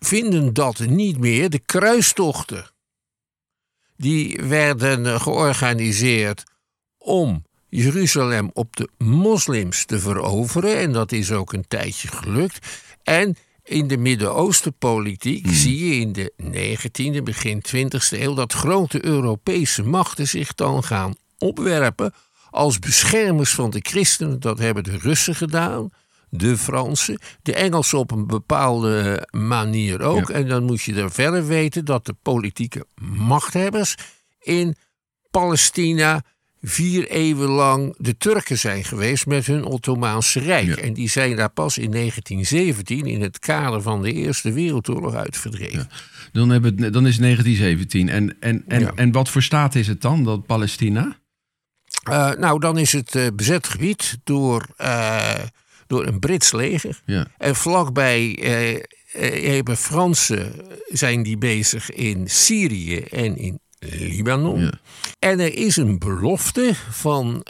vinden 0.00 0.52
dat 0.52 0.78
niet 0.78 1.18
meer. 1.18 1.50
De 1.50 1.58
kruistochten 1.58 2.70
die 3.96 4.40
werden 4.42 5.06
eh, 5.06 5.20
georganiseerd 5.20 6.42
om 6.98 7.44
Jeruzalem 7.68 8.50
op 8.52 8.76
de 8.76 8.88
moslims 8.98 9.84
te 9.84 9.98
veroveren. 9.98 10.76
En 10.76 10.92
dat 10.92 11.12
is 11.12 11.32
ook 11.32 11.52
een 11.52 11.68
tijdje 11.68 12.08
gelukt. 12.08 12.66
En 13.02 13.36
in 13.62 13.88
de 13.88 13.96
Midden-Oostenpolitiek 13.96 15.46
zie 15.50 15.86
je 15.86 16.00
in 16.00 16.12
de 16.12 16.32
19e, 17.18 17.22
begin 17.22 17.62
20e 17.76 18.20
eeuw 18.20 18.34
dat 18.34 18.52
grote 18.52 19.04
Europese 19.04 19.82
machten 19.82 20.28
zich 20.28 20.54
dan 20.54 20.84
gaan 20.84 21.14
opwerpen 21.38 22.14
als 22.50 22.78
beschermers 22.78 23.54
van 23.54 23.70
de 23.70 23.80
christenen. 23.82 24.40
Dat 24.40 24.58
hebben 24.58 24.84
de 24.84 24.98
Russen 24.98 25.34
gedaan, 25.34 25.90
de 26.28 26.56
Fransen, 26.56 27.18
de 27.42 27.54
Engelsen 27.54 27.98
op 27.98 28.10
een 28.10 28.26
bepaalde 28.26 29.28
manier 29.30 30.02
ook. 30.02 30.28
Ja. 30.28 30.34
En 30.34 30.48
dan 30.48 30.64
moet 30.64 30.82
je 30.82 30.94
er 30.94 31.10
verder 31.10 31.46
weten 31.46 31.84
dat 31.84 32.06
de 32.06 32.14
politieke 32.22 32.86
machthebbers 33.16 33.94
in 34.40 34.74
Palestina 35.30 36.22
vier 36.62 37.08
eeuwen 37.08 37.48
lang 37.48 37.94
de 37.98 38.16
Turken 38.16 38.58
zijn 38.58 38.84
geweest 38.84 39.26
met 39.26 39.46
hun 39.46 39.64
Ottomaanse 39.64 40.40
Rijk. 40.40 40.66
Ja. 40.66 40.76
En 40.76 40.92
die 40.92 41.08
zijn 41.08 41.36
daar 41.36 41.50
pas 41.50 41.78
in 41.78 41.90
1917 41.90 43.06
in 43.06 43.20
het 43.22 43.38
kader 43.38 43.82
van 43.82 44.02
de 44.02 44.12
Eerste 44.12 44.52
Wereldoorlog 44.52 45.14
uit 45.14 45.36
verdreven. 45.36 45.88
Dan, 46.32 46.50
hebben 46.50 46.76
dan 46.76 47.06
is 47.06 47.14
het 47.14 47.22
1917. 47.22 48.08
En, 48.08 48.36
en, 48.40 48.64
en, 48.68 48.80
Ja. 48.80 48.92
en 48.94 49.12
wat 49.12 49.28
voor 49.28 49.42
staat 49.42 49.74
is 49.74 49.86
het 49.86 50.00
dan, 50.00 50.24
dat 50.24 50.46
Palestina? 50.46 51.16
Eh, 52.02 52.30
nou, 52.30 52.60
dan 52.60 52.78
is 52.78 52.92
het 52.92 53.14
eh, 53.14 53.26
bezet 53.34 53.66
gebied 53.66 54.18
door, 54.24 54.66
eh, 54.76 55.34
door 55.86 56.06
een 56.06 56.18
Brits 56.18 56.52
leger. 56.52 57.00
Ja. 57.04 57.26
En 57.38 57.56
vlakbij 57.56 58.38
hebben 59.42 59.76
Fransen 59.76 60.52
zijn 60.86 61.22
die 61.22 61.38
bezig 61.38 61.90
in 61.90 62.28
Syrië 62.28 62.98
en 62.98 63.36
in 63.36 63.60
Libanon. 63.78 64.60
Ja. 64.60 64.72
En 65.18 65.40
er 65.40 65.54
is 65.54 65.76
een 65.76 65.98
belofte 65.98 66.74
van 66.90 67.44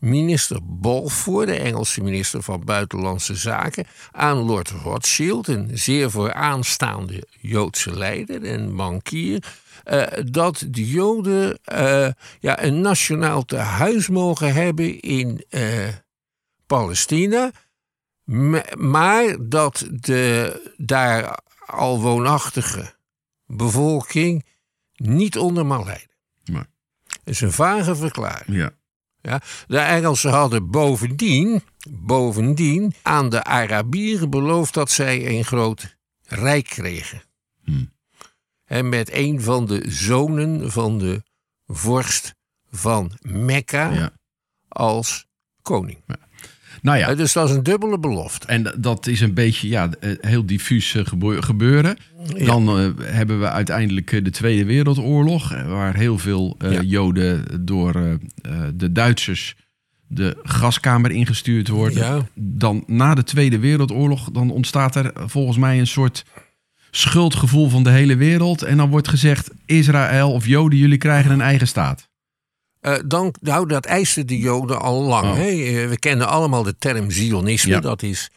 minister 0.00 0.58
Balfour, 0.62 1.46
de 1.46 1.54
Engelse 1.54 2.02
minister 2.02 2.42
van 2.42 2.64
Buitenlandse 2.64 3.34
Zaken, 3.34 3.86
aan 4.10 4.36
Lord 4.36 4.70
Rothschild, 4.70 5.48
een 5.48 5.70
zeer 5.72 6.10
vooraanstaande 6.10 7.26
Joodse 7.40 7.96
leider 7.96 8.44
en 8.44 8.76
bankier. 8.76 9.42
Eh, 9.86 10.22
dat 10.30 10.64
de 10.68 10.86
Joden 10.86 11.58
eh, 11.64 12.08
ja, 12.40 12.62
een 12.62 12.80
nationaal 12.80 13.44
tehuis 13.44 14.08
mogen 14.08 14.54
hebben 14.54 15.00
in 15.00 15.44
eh, 15.48 15.88
Palestina. 16.66 17.50
Maar 18.74 19.36
dat 19.40 19.86
de 19.90 20.74
daar 20.76 21.38
al 21.66 22.00
woonachtige 22.00 22.94
bevolking 23.46 24.44
niet 24.94 25.38
onder 25.38 25.66
mag 25.66 25.84
lijden. 25.84 26.14
Dat 27.06 27.34
is 27.34 27.40
een 27.40 27.52
vage 27.52 27.96
verklaring. 27.96 28.56
ja. 28.56 28.70
Ja. 29.20 29.40
De 29.66 29.78
Engelsen 29.78 30.30
hadden 30.30 30.70
bovendien, 30.70 31.62
bovendien 31.90 32.94
aan 33.02 33.28
de 33.28 33.44
Arabieren 33.44 34.30
beloofd 34.30 34.74
dat 34.74 34.90
zij 34.90 35.26
een 35.26 35.44
groot 35.44 35.96
rijk 36.22 36.64
kregen. 36.64 37.22
Hmm. 37.64 37.94
En 38.66 38.88
met 38.88 39.12
een 39.12 39.40
van 39.40 39.66
de 39.66 39.82
zonen 39.86 40.70
van 40.70 40.98
de 40.98 41.22
vorst 41.66 42.34
van 42.70 43.12
Mekka 43.20 43.92
ja. 43.92 44.12
als 44.68 45.26
koning. 45.62 45.98
Nou 46.82 46.98
ja, 46.98 47.14
Dus 47.14 47.32
dat 47.32 47.48
is 47.48 47.54
een 47.54 47.62
dubbele 47.62 47.98
belofte. 47.98 48.46
En 48.46 48.74
dat 48.78 49.06
is 49.06 49.20
een 49.20 49.34
beetje 49.34 49.68
ja, 49.68 49.90
eh, 50.00 50.10
heel 50.20 50.46
diffuus 50.46 50.94
eh, 50.94 51.04
gebeuren. 51.40 51.96
Dan 52.44 52.68
eh, 52.68 52.88
hebben 53.00 53.40
we 53.40 53.48
uiteindelijk 53.50 54.24
de 54.24 54.30
Tweede 54.30 54.64
Wereldoorlog, 54.64 55.62
waar 55.66 55.96
heel 55.96 56.18
veel. 56.18 56.56
Joden 56.82 57.64
door 57.66 58.18
de 58.74 58.92
Duitsers 58.92 59.56
de 60.08 60.36
gaskamer 60.42 61.10
ingestuurd 61.10 61.68
worden. 61.68 62.28
Dan 62.34 62.84
na 62.86 63.14
de 63.14 63.24
Tweede 63.24 63.58
Wereldoorlog, 63.58 64.30
dan 64.30 64.50
ontstaat 64.50 64.96
er 64.96 65.12
volgens 65.14 65.56
mij 65.56 65.78
een 65.78 65.86
soort 65.86 66.24
schuldgevoel 66.96 67.68
van 67.68 67.82
de 67.82 67.90
hele 67.90 68.16
wereld. 68.16 68.62
En 68.62 68.76
dan 68.76 68.90
wordt 68.90 69.08
gezegd: 69.08 69.50
Israël 69.66 70.32
of 70.32 70.46
Joden, 70.46 70.78
jullie 70.78 70.98
krijgen 70.98 71.30
een 71.30 71.40
eigen 71.40 71.68
staat. 71.68 72.08
Eh, 72.80 72.94
dan, 73.06 73.34
nou, 73.40 73.68
dat 73.68 73.84
eisten 73.84 74.26
de 74.26 74.38
Joden 74.38 74.80
al 74.80 75.02
lang. 75.02 75.30
Oh. 75.30 75.34
Hè? 75.34 75.48
Eh, 75.48 75.88
We 75.88 75.98
kennen 75.98 76.28
allemaal 76.28 76.62
de 76.62 76.78
term 76.78 77.10
Zionisme. 77.10 77.70
Ja. 77.70 77.80
Dat 77.80 78.02
is 78.02 78.30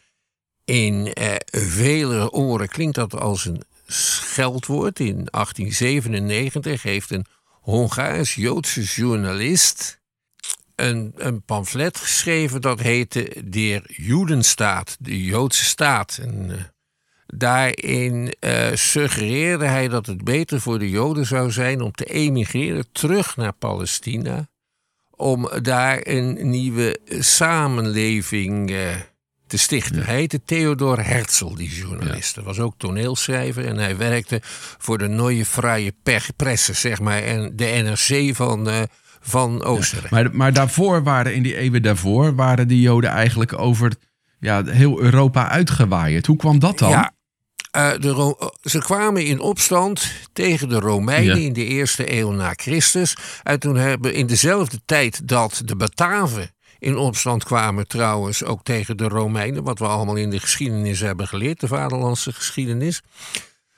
in 0.64 1.12
eh, 1.12 1.34
vele 1.46 2.32
oren 2.32 2.68
klinkt 2.68 2.94
dat 2.94 3.20
als 3.20 3.44
een 3.44 3.62
scheldwoord. 3.86 5.00
In 5.00 5.28
1897 5.30 6.82
heeft 6.82 7.10
een 7.10 7.26
Hongaars-Joodse 7.44 8.82
journalist 8.82 10.00
een, 10.80 11.12
een 11.16 11.42
pamflet 11.42 11.98
geschreven 11.98 12.60
dat 12.60 12.80
heette 12.80 13.32
Der 13.44 13.82
Judenstaat, 13.86 14.96
de 15.00 15.24
Joodse 15.24 15.64
staat. 15.64 16.18
En, 16.22 16.50
eh, 16.50 16.64
daarin 17.34 18.32
eh, 18.40 18.66
suggereerde 18.74 19.64
hij 19.66 19.88
dat 19.88 20.06
het 20.06 20.24
beter 20.24 20.60
voor 20.60 20.78
de 20.78 20.90
Joden 20.90 21.26
zou 21.26 21.50
zijn 21.50 21.80
om 21.80 21.92
te 21.92 22.04
emigreren 22.04 22.84
terug 22.92 23.36
naar 23.36 23.52
Palestina. 23.52 24.48
Om 25.10 25.50
daar 25.62 26.00
een 26.02 26.50
nieuwe 26.50 26.98
samenleving 27.18 28.70
eh, 28.70 28.76
te 29.46 29.58
stichten. 29.58 30.04
Hij 30.04 30.14
heette 30.14 30.42
Theodor 30.44 31.04
Herzl, 31.04 31.54
die 31.54 31.68
journalist. 31.68 32.34
Hij 32.34 32.44
was 32.44 32.58
ook 32.58 32.74
toneelschrijver 32.76 33.66
en 33.66 33.76
hij 33.76 33.96
werkte 33.96 34.40
voor 34.78 34.98
de 34.98 35.08
Neue 35.08 35.44
Freie 35.46 35.94
Pe- 36.02 36.32
Presse, 36.36 36.72
zeg 36.72 37.00
maar, 37.00 37.22
en 37.22 37.52
de 37.56 37.64
NRC 37.64 38.36
van, 38.36 38.68
eh, 38.68 38.82
van 39.20 39.62
Oostenrijk. 39.64 40.10
Maar, 40.10 40.28
maar 40.32 40.52
daarvoor 40.52 41.02
waren, 41.02 41.34
in 41.34 41.42
die 41.42 41.56
eeuwen 41.56 41.82
daarvoor, 41.82 42.34
waren 42.34 42.68
die 42.68 42.80
Joden 42.80 43.10
eigenlijk 43.10 43.58
over 43.58 43.92
ja, 44.40 44.64
heel 44.64 45.00
Europa 45.00 45.48
uitgewaaid. 45.48 46.26
Hoe 46.26 46.36
kwam 46.36 46.58
dat 46.58 46.78
dan? 46.78 46.90
Ja, 46.90 47.12
eh, 47.70 47.90
de 47.98 48.08
Ro- 48.10 48.38
ze 48.62 48.78
kwamen 48.78 49.24
in 49.24 49.40
opstand 49.40 50.12
tegen 50.32 50.68
de 50.68 50.78
Romeinen 50.80 51.40
Ja. 51.40 51.46
in 51.46 51.52
de 51.52 51.64
eerste 51.64 52.18
eeuw 52.18 52.30
na 52.30 52.52
Christus. 52.56 53.16
En 53.42 53.60
toen 53.60 53.76
hebben 53.76 54.14
in 54.14 54.26
dezelfde 54.26 54.80
tijd 54.84 55.28
dat 55.28 55.62
de 55.64 55.76
Bataven 55.76 56.50
in 56.78 56.96
opstand 56.96 57.44
kwamen, 57.44 57.86
trouwens 57.88 58.44
ook 58.44 58.62
tegen 58.62 58.96
de 58.96 59.08
Romeinen, 59.08 59.62
wat 59.62 59.78
we 59.78 59.86
allemaal 59.86 60.16
in 60.16 60.30
de 60.30 60.40
geschiedenis 60.40 61.00
hebben 61.00 61.28
geleerd, 61.28 61.60
de 61.60 61.66
vaderlandse 61.68 62.32
geschiedenis. 62.32 63.02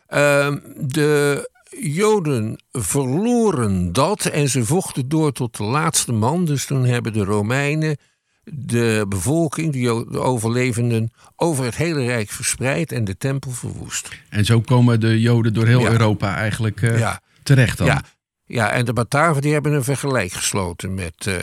Ehm, 0.07 0.59
de 0.77 1.51
Joden 1.81 2.63
verloren 2.73 3.93
dat 3.93 4.25
en 4.25 4.49
ze 4.49 4.65
vochten 4.65 5.09
door 5.09 5.33
tot 5.33 5.57
de 5.57 5.63
laatste 5.65 6.13
man. 6.13 6.45
Dus 6.45 6.67
toen 6.67 6.85
hebben 6.85 7.13
de 7.13 7.25
Romeinen 7.25 7.97
de 8.45 9.05
bevolking, 9.09 9.73
de, 9.73 10.19
overlevenden, 10.21 11.13
over 11.37 11.65
het 11.65 11.77
hele 11.77 12.05
Rijk 12.05 12.31
verspreid 12.31 12.93
en 12.93 13.05
de 13.05 13.17
tempel 13.17 13.51
verwoest. 13.51 14.09
En 14.29 14.45
zo 14.45 14.61
komen 14.61 15.01
de 15.01 15.21
Joden 15.21 15.55
door 15.55 15.67
heel 15.67 15.81
Ja. 15.81 15.91
Europa 15.91 16.37
eigenlijk 16.37 16.83
eh, 16.83 16.99
Ja, 16.99 17.21
terecht 17.43 17.79
dan. 17.79 17.87
ja, 17.87 18.03
ja, 18.45 18.71
en 18.71 18.85
de 18.85 18.93
Bataven 18.93 19.43
die 19.43 19.53
hebben 19.53 19.73
een 19.73 19.85
vergelijk 19.85 20.33
gesloten 20.33 20.95
met, 20.95 21.27
eh, 21.27 21.37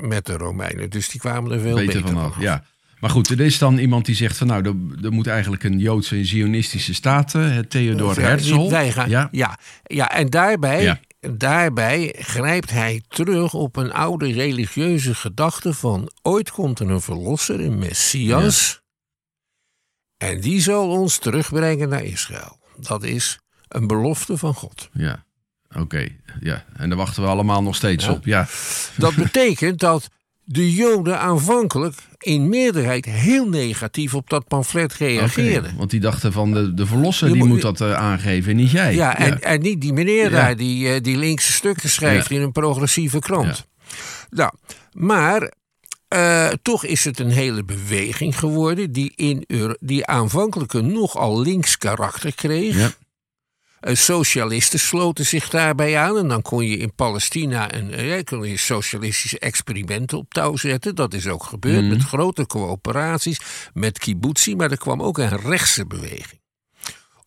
met 0.00 0.26
de 0.26 0.36
Romeinen. 0.36 0.90
Dus 0.90 1.08
die 1.08 1.20
kwamen 1.20 1.52
er 1.52 1.60
veel 1.60 1.74
beter 1.74 2.02
beter, 2.02 2.08
vanaf. 2.08 2.40
Ja. 2.40 2.64
Maar 3.00 3.10
goed, 3.12 3.28
er 3.30 3.40
is 3.40 3.58
dan 3.58 3.78
iemand 3.78 4.04
die 4.06 4.14
zegt 4.14 4.36
van 4.36 4.46
nou, 4.46 4.62
er, 4.64 5.04
er 5.04 5.12
moet 5.12 5.26
eigenlijk 5.26 5.64
een 5.64 5.78
Joodse 5.78 6.16
en 6.16 6.24
Zionistische 6.26 6.94
staat, 6.94 7.34
Theodor 7.68 8.20
Herzl. 8.20 8.70
Wij 8.70 8.92
gaan, 8.92 9.08
Ja. 9.08 9.28
ja. 9.32 9.58
Ja, 9.82 10.10
en 10.10 10.30
daarbij. 10.30 11.00
Daarbij 11.30 12.14
grijpt 12.18 12.70
hij 12.70 13.02
terug 13.08 13.54
op 13.54 13.76
een 13.76 13.92
oude 13.92 14.32
religieuze 14.32 15.14
gedachte 15.14 15.74
van 15.74 16.10
ooit 16.22 16.50
komt 16.50 16.78
er 16.80 16.90
een 16.90 17.00
verlosser, 17.00 17.60
een 17.60 17.78
Messias. 17.78 18.82
En 20.16 20.40
die 20.40 20.60
zal 20.60 20.88
ons 20.90 21.18
terugbrengen 21.18 21.88
naar 21.88 22.04
Israël. 22.04 22.58
Dat 22.76 23.02
is 23.02 23.38
een 23.68 23.86
belofte 23.86 24.36
van 24.36 24.54
God. 24.54 24.88
Ja, 24.92 25.24
oké. 25.76 26.08
Ja. 26.40 26.64
En 26.76 26.88
daar 26.88 26.98
wachten 26.98 27.22
we 27.22 27.28
allemaal 27.28 27.62
nog 27.62 27.76
steeds 27.76 28.04
Ja. 28.04 28.12
op. 28.12 28.24
Ja. 28.24 28.46
Dat 28.96 29.14
betekent 29.14 29.80
dat 29.80 30.08
de 30.44 30.72
Joden 30.72 31.20
aanvankelijk 31.20 31.96
in 32.24 32.48
meerderheid 32.48 33.04
heel 33.04 33.48
negatief 33.48 34.14
op 34.14 34.30
dat 34.30 34.48
pamflet 34.48 34.92
Oké, 34.92 35.04
reageerden. 35.04 35.76
Want 35.76 35.90
die 35.90 36.00
dachten 36.00 36.32
van 36.32 36.52
de, 36.52 36.74
de 36.74 36.86
verlosser 36.86 37.32
die 37.32 37.44
moet- 37.44 37.62
dat 37.62 37.80
eh, 37.80 37.92
aangeven 37.94 38.50
en 38.50 38.56
niet 38.56 38.70
jij. 38.70 38.94
Ja, 38.94 39.16
en, 39.18 39.42
en 39.42 39.60
niet 39.60 39.80
die 39.80 39.92
meneer 39.92 40.24
Ja. 40.24 40.28
daar 40.30 40.56
die, 40.56 40.88
eh, 40.88 41.00
die 41.02 41.16
linkse 41.16 41.52
stukken 41.52 41.88
schrijft 41.90 42.28
Ja. 42.28 42.36
in 42.36 42.42
een 42.42 42.52
progressieve 42.52 43.18
krant. 43.18 43.66
Nou, 44.30 44.52
maar 44.92 45.52
eh, 46.08 46.48
toch 46.62 46.84
is 46.84 47.04
het 47.04 47.18
een 47.18 47.30
hele 47.30 47.64
beweging 47.64 48.38
geworden 48.38 48.92
die, 48.92 49.12
in 49.16 49.44
Euro- 49.46 49.74
die 49.80 50.06
aanvankelijk 50.06 50.72
een 50.72 50.92
nogal 50.92 51.40
links 51.40 51.78
karakter 51.78 52.34
kreeg. 52.34 52.96
Eh, 53.84 53.94
socialisten 53.94 54.78
sloten 54.78 55.26
zich 55.26 55.48
daarbij 55.48 55.98
aan. 55.98 56.16
En 56.18 56.28
dan 56.28 56.42
kon 56.42 56.66
je 56.66 56.76
in 56.76 56.94
Palestina 56.94 57.74
een, 57.74 57.92
eh, 57.92 58.22
kon 58.24 58.48
je 58.48 58.56
socialistische 58.56 59.38
experimenten 59.38 60.18
op 60.18 60.32
touw 60.34 60.56
zetten. 60.56 60.94
Dat 60.94 61.14
is 61.14 61.26
ook 61.26 61.44
gebeurd 61.44 61.80
Mhm. 61.80 61.88
met 61.88 62.02
grote 62.02 62.46
coöperaties, 62.46 63.40
met 63.74 63.98
kibbutzi. 63.98 64.54
Maar 64.56 64.70
er 64.70 64.78
kwam 64.78 65.02
ook 65.02 65.18
een 65.18 65.36
rechtse 65.38 65.86
beweging. 65.86 66.40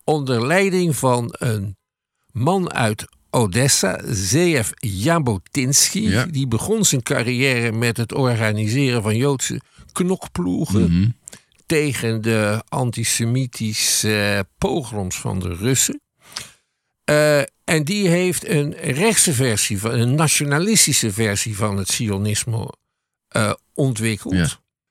Onder 0.04 0.46
leiding 0.46 0.96
van 0.96 1.34
een 1.38 1.76
man 2.32 2.72
uit 2.72 3.04
Odessa, 3.30 4.00
Zeev 4.06 4.70
Jabotinsky. 4.76 6.00
Ja. 6.00 6.26
Die 6.26 6.48
begon 6.48 6.84
zijn 6.84 7.02
carrière 7.02 7.72
met 7.72 7.96
het 7.96 8.12
organiseren 8.14 9.02
van 9.02 9.16
Joodse 9.16 9.60
knokploegen 9.92 10.82
Mhm. 10.92 11.08
tegen 11.66 12.22
de 12.22 12.62
antisemitische 12.68 14.20
eh, 14.34 14.40
pogroms 14.58 15.18
van 15.20 15.38
de 15.38 15.54
Russen. 15.54 16.00
Eh, 17.08 17.38
en 17.64 17.84
die 17.84 18.08
heeft 18.08 18.48
een 18.48 18.72
rechtse 18.72 19.32
versie, 19.32 19.78
van, 19.78 19.90
een 19.90 20.14
nationalistische 20.14 21.12
versie 21.12 21.56
van 21.56 21.76
het 21.76 21.88
Sionisme 21.88 22.74
eh, 23.28 23.52
ontwikkeld. 23.74 24.34
Ja. 24.34 24.48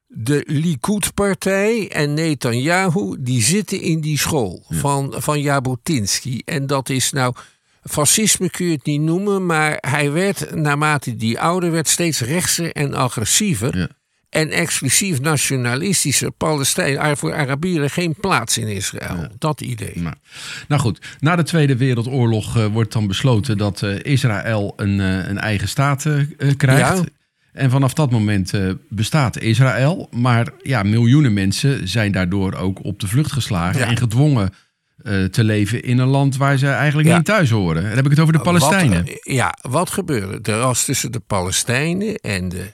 De 0.08 0.44
Likud-partij 0.46 1.92
en 1.92 2.14
Netanyahu 2.14 3.16
die 3.20 3.42
zitten 3.42 3.82
in 3.82 4.02
die 4.02 4.18
school 4.18 4.66
van, 4.70 5.14
van 5.18 5.42
Jabotinsky. 5.42 6.42
En 6.46 6.68
dat 6.68 6.90
is 6.90 7.12
nou, 7.12 7.36
fascisme 7.84 8.50
kun 8.50 8.66
je 8.66 8.72
het 8.76 8.86
niet 8.86 9.02
noemen, 9.02 9.46
maar 9.46 9.78
hij 9.80 10.12
werd, 10.12 10.56
naarmate 10.56 11.16
die 11.16 11.40
ouder 11.40 11.72
werd, 11.72 11.88
steeds 11.88 12.20
rechtser 12.20 12.72
en 12.72 12.94
agressiever. 12.94 13.78
Ja. 13.78 13.90
En 14.30 14.50
exclusief 14.50 15.20
nationalistische 15.20 16.32
Palestijn, 16.32 17.18
voor 17.18 17.34
Arabieren 17.34 17.90
geen 17.90 18.16
plaats 18.16 18.58
in 18.58 18.68
Israël. 18.68 19.28
Dat 19.38 19.62
idee. 19.62 19.92
Nou, 19.96 20.16
nou 20.68 20.82
goed, 20.82 21.00
na 21.20 21.36
de 21.36 21.44
Tweede 21.44 21.78
Wereldoorlog 21.78 22.58
eh, 22.58 22.66
wordt 22.66 22.94
dan 22.94 23.08
besloten 23.08 23.58
dat 23.58 23.82
eh, 23.82 24.04
Israël 24.04 24.74
een, 24.76 25.00
eh, 25.00 25.28
een 25.28 25.38
eigen 25.38 25.68
staat 25.68 26.06
krijgt. 26.58 26.98
Ja. 26.98 27.04
En 27.54 27.70
vanaf 27.70 27.94
dat 27.94 28.12
moment 28.12 28.54
bestaat 28.90 29.40
Israël. 29.40 30.08
Maar 30.12 30.48
ja, 30.62 30.84
miljoenen 30.84 31.34
mensen 31.34 31.88
zijn 31.88 32.12
daardoor 32.12 32.54
ook 32.54 32.84
op 32.84 33.00
de 33.00 33.08
vlucht 33.08 33.32
geslagen 33.32 33.86
en 33.86 33.98
gedwongen 33.98 34.54
te 35.32 35.44
leven 35.44 35.84
in 35.84 35.98
een 35.98 36.08
land 36.08 36.38
waar 36.38 36.58
ze 36.58 36.68
eigenlijk 36.68 37.08
Ja. 37.08 37.16
niet 37.16 37.26
thuis 37.26 37.50
horen. 37.50 37.84
Dan 37.84 37.96
heb 37.96 38.06
ik 38.06 38.12
het 38.12 38.20
over 38.20 38.34
de 38.34 38.40
Palestijnen. 38.40 39.06
Wat, 39.06 39.20
ja, 39.24 39.58
wat 39.62 39.90
gebeurde? 39.90 40.52
Er 40.52 40.60
was 40.60 40.86
tussen 40.86 41.12
de 41.12 41.20
Palestijnen 41.20 42.16
en 42.16 42.50
de 42.50 42.74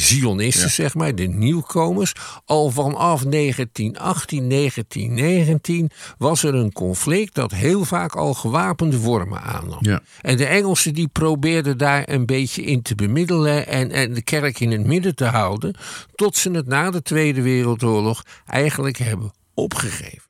Zionisten, 0.00 0.62
Ja. 0.66 0.68
zeg 0.72 0.94
maar, 0.94 1.14
de 1.14 1.26
nieuwkomers. 1.26 2.12
Al 2.44 2.70
vanaf 2.70 3.24
1918, 3.24 4.48
1919 4.48 5.90
was 6.18 6.42
er 6.42 6.54
een 6.54 6.72
conflict 6.72 7.34
dat 7.34 7.50
heel 7.50 7.84
vaak 7.84 8.16
al 8.16 8.34
gewapende 8.34 8.98
vormen 9.00 9.40
aannam. 9.42 9.78
Ja. 9.80 10.00
En 10.20 10.36
de 10.36 10.46
Engelsen 10.46 10.94
die 10.94 11.08
probeerden 11.08 11.78
daar 11.78 12.08
een 12.08 12.26
beetje 12.26 12.62
in 12.62 12.82
te 12.82 12.94
bemiddelen 12.94 13.66
en, 13.66 13.90
en 13.90 14.14
de 14.14 14.22
kerk 14.22 14.60
in 14.60 14.70
het 14.70 14.86
midden 14.86 15.14
te 15.14 15.24
houden. 15.24 15.74
Tot 16.14 16.36
ze 16.36 16.50
het 16.50 16.66
na 16.66 16.90
de 16.90 17.02
Tweede 17.02 17.42
Wereldoorlog 17.42 18.22
eigenlijk 18.46 18.96
hebben 18.98 19.32
opgegeven. 19.54 20.22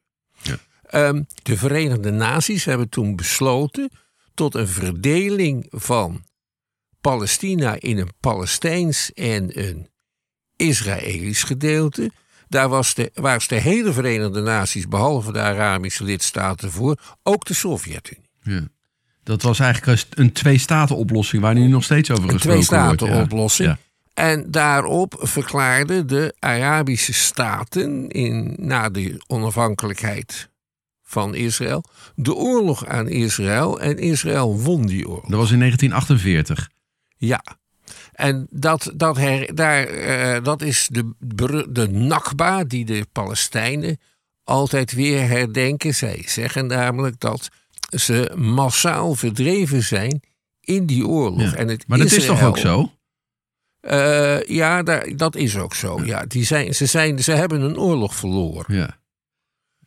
Ja. 0.43 0.57
Ehm, 0.83 1.23
de 1.43 1.57
Verenigde 1.57 2.11
Naties 2.11 2.65
hebben 2.65 2.89
toen 2.89 3.17
besloten 3.17 3.91
tot 4.35 4.55
een 4.55 4.69
verdeling 4.69 5.67
van 5.71 6.23
Palestina 7.09 7.77
in 7.79 7.99
een 7.99 8.11
Palestijns 8.21 9.13
en 9.13 9.67
een 9.67 9.89
Israëlisch 10.57 11.43
gedeelte. 11.43 12.11
Daar 12.49 12.69
was 12.69 12.95
de, 12.95 13.11
was 13.15 13.49
de 13.49 13.55
hele 13.55 13.93
Verenigde 13.93 14.41
Naties, 14.41 14.89
behalve 14.89 15.33
de 15.33 15.41
Arabische 15.41 16.05
lidstaten 16.05 16.71
voor, 16.71 16.97
ook 17.23 17.45
de 17.45 17.55
Sovjet-Unie. 17.55 18.31
Ja. 18.43 18.69
Dat 19.23 19.43
was 19.43 19.59
eigenlijk 19.59 20.07
een 20.11 20.33
twee-staten-oplossing 20.33 21.43
waar 21.43 21.55
nu 21.55 21.67
nog 21.67 21.85
steeds 21.85 22.11
over 22.11 22.31
gesproken 22.31 22.51
wordt. 22.51 22.69
twee-staten-oplossing. 22.69 23.69
Ja. 23.69 23.79
En 24.15 24.51
daarop 24.51 25.15
verklaarden 25.19 26.07
de 26.07 26.35
Arabische 26.39 27.13
staten 27.13 28.09
in, 28.09 28.57
na 28.59 28.89
de 28.89 29.23
onafhankelijkheid 29.27 30.49
van 31.03 31.35
Israël 31.35 31.85
de 32.15 32.35
oorlog 32.35 32.87
aan 32.87 33.09
Israël. 33.09 33.81
En 33.81 33.99
Israël 33.99 34.61
won 34.61 34.87
die 34.87 35.09
oorlog. 35.09 35.29
Dat 35.29 35.39
was 35.39 35.51
in 35.51 35.59
1948. 35.59 36.69
Ja. 37.19 37.45
En 38.13 38.47
dat, 38.51 38.93
dat, 38.95 39.17
her, 39.17 39.55
daar, 39.55 39.87
eh, 39.87 40.45
dat 40.45 40.63
is 40.63 40.89
de, 40.91 41.13
de 41.71 41.89
Nakba 41.89 42.65
die 42.65 42.85
de 42.85 43.07
Palestijnen 43.13 44.01
altijd 44.45 44.93
weer 44.93 45.29
herdenken. 45.29 45.95
Zij 45.95 46.23
zeggen 46.27 46.67
namelijk 46.67 47.21
dat 47.21 47.49
ze 47.97 48.33
massaal 48.37 49.15
verdreven 49.15 49.83
zijn 49.83 50.21
in 50.61 50.87
die 50.87 51.07
oorlog. 51.07 51.51
Ja. 51.51 51.55
En 51.55 51.69
het 51.69 51.89
Maar 51.89 51.99
dat 51.99 52.13
is 52.13 52.27
toch 52.27 52.43
ook 52.43 52.59
zo? 52.59 52.93
Eh, 53.81 54.43
ja, 54.43 54.83
daar, 54.83 55.17
dat 55.17 55.37
is 55.37 55.57
ook 55.57 55.75
zo. 55.75 56.05
Ja, 56.05 56.25
die 56.27 56.45
zijn, 56.45 56.75
ze, 56.75 56.87
zijn, 56.87 57.23
ze 57.23 57.33
hebben 57.33 57.61
een 57.61 57.79
oorlog 57.79 58.15
verloren. 58.15 58.75
Ja. 58.75 58.99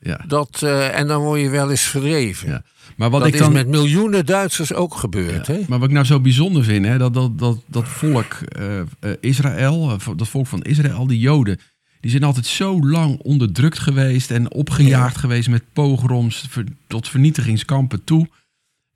Ja. 0.02 0.24
Dat, 0.28 0.60
eh, 0.64 1.00
en 1.00 1.08
dan 1.08 1.22
word 1.22 1.42
je 1.42 1.50
wel 1.50 1.70
eens 1.70 1.82
verdreven. 1.82 2.50
ja. 2.50 2.64
Maar 2.98 3.10
wat 3.10 3.20
dat 3.20 3.28
ik 3.28 3.34
is 3.34 3.40
dan... 3.40 3.54
met 3.54 3.68
miljoenen 3.68 4.26
Duitsers 4.26 4.74
ook 4.74 4.96
gebeurd. 4.96 5.48
Hè? 5.48 5.60
Maar 5.68 5.80
wat 5.80 5.88
ik 5.88 5.94
nou 5.94 6.06
zo 6.06 6.20
bijzonder 6.20 6.64
vind, 6.64 6.86
hè, 6.86 6.98
dat, 6.98 7.14
dat, 7.14 7.40
dat, 7.40 7.58
dat 7.68 7.88
volk 7.88 8.34
eh, 8.34 8.80
eh, 8.80 8.86
Israël, 9.20 9.98
dat 10.16 10.28
volk 10.28 10.48
van 10.48 10.62
Israël, 10.62 11.08
die 11.08 11.20
Joden, 11.20 11.60
die 12.00 12.12
zijn 12.12 12.24
altijd 12.24 12.46
zo 12.46 12.80
lang 12.88 13.20
onderdrukt 13.20 13.80
geweest 13.80 14.32
en 14.32 14.52
opgejaagd 14.52 15.18
geweest 15.18 15.50
met 15.50 15.64
pogroms 15.74 16.46
ver- 16.50 16.66
tot 16.88 17.10
vernietigingskampen 17.10 18.04
toe. 18.04 18.28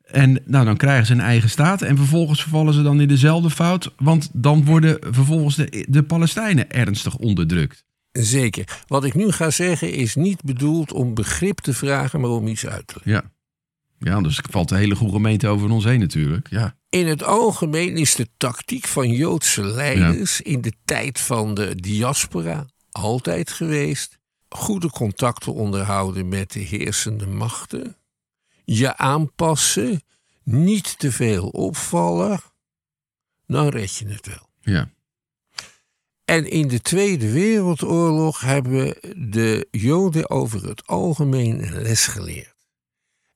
En 0.05 0.41
nou, 0.45 0.65
dan 0.65 0.77
krijgen 0.77 1.05
ze 1.05 1.13
een 1.13 1.19
eigen 1.19 1.49
staat 1.49 1.81
en 1.81 1.97
vervolgens 1.97 2.41
vervallen 2.41 2.73
ze 2.73 2.81
dan 2.81 3.01
in 3.01 3.07
dezelfde 3.07 3.49
fout, 3.49 3.91
want 3.97 4.29
dan 4.33 4.65
worden 4.65 4.97
vervolgens 5.01 5.55
de, 5.55 5.85
de 5.89 6.03
Palestijnen 6.03 6.71
ernstig 6.71 7.15
onderdrukt. 7.17 7.85
Zeker. 8.21 8.83
Wat 8.87 9.03
ik 9.03 9.13
nu 9.13 9.31
ga 9.31 9.49
zeggen 9.49 9.93
is 9.93 10.15
niet 10.15 10.43
bedoeld 10.43 10.93
om 10.93 11.13
begrip 11.13 11.59
te 11.59 11.73
vragen, 11.73 12.21
maar 12.21 12.29
om 12.29 12.47
iets 12.47 12.65
uit 12.65 12.87
te 12.87 12.93
leggen. 13.03 13.13
Ja. 13.13 13.33
Ja, 13.99 14.15
anders 14.15 14.41
valt 14.49 14.69
de 14.69 14.75
hele 14.75 14.95
goede 14.95 15.13
gemeente 15.13 15.47
over 15.47 15.69
ons 15.69 15.83
heen 15.83 15.99
natuurlijk. 15.99 16.47
Ja. 16.49 16.77
In 16.89 17.07
het 17.07 17.23
algemeen 17.23 17.97
is 17.97 18.15
de 18.15 18.27
tactiek 18.37 18.87
van 18.87 19.09
Joodse 19.09 19.63
leiders 19.63 20.41
in 20.41 20.61
de 20.61 20.73
tijd 20.85 21.19
van 21.19 21.53
de 21.53 21.75
diaspora 21.75 22.65
altijd 22.91 23.51
geweest. 23.51 24.17
Goede 24.49 24.89
contacten 24.89 25.53
onderhouden 25.53 26.27
met 26.27 26.51
de 26.51 26.59
heersende 26.59 27.27
machten. 27.27 27.95
Je 28.63 28.97
aanpassen. 28.97 30.01
Niet 30.43 30.99
te 30.99 31.11
veel 31.11 31.47
opvallen. 31.47 32.39
Dan 33.47 33.67
red 33.67 33.95
je 33.95 34.07
het 34.07 34.27
wel. 34.27 34.49
Ja. 34.61 34.89
En 36.25 36.49
in 36.49 36.67
de 36.67 36.81
Tweede 36.81 37.31
Wereldoorlog 37.31 38.41
hebben 38.41 38.95
de 39.31 39.67
Joden 39.71 40.29
over 40.29 40.67
het 40.67 40.87
algemeen 40.87 41.63
een 41.63 41.81
les 41.81 42.07
geleerd. 42.07 42.55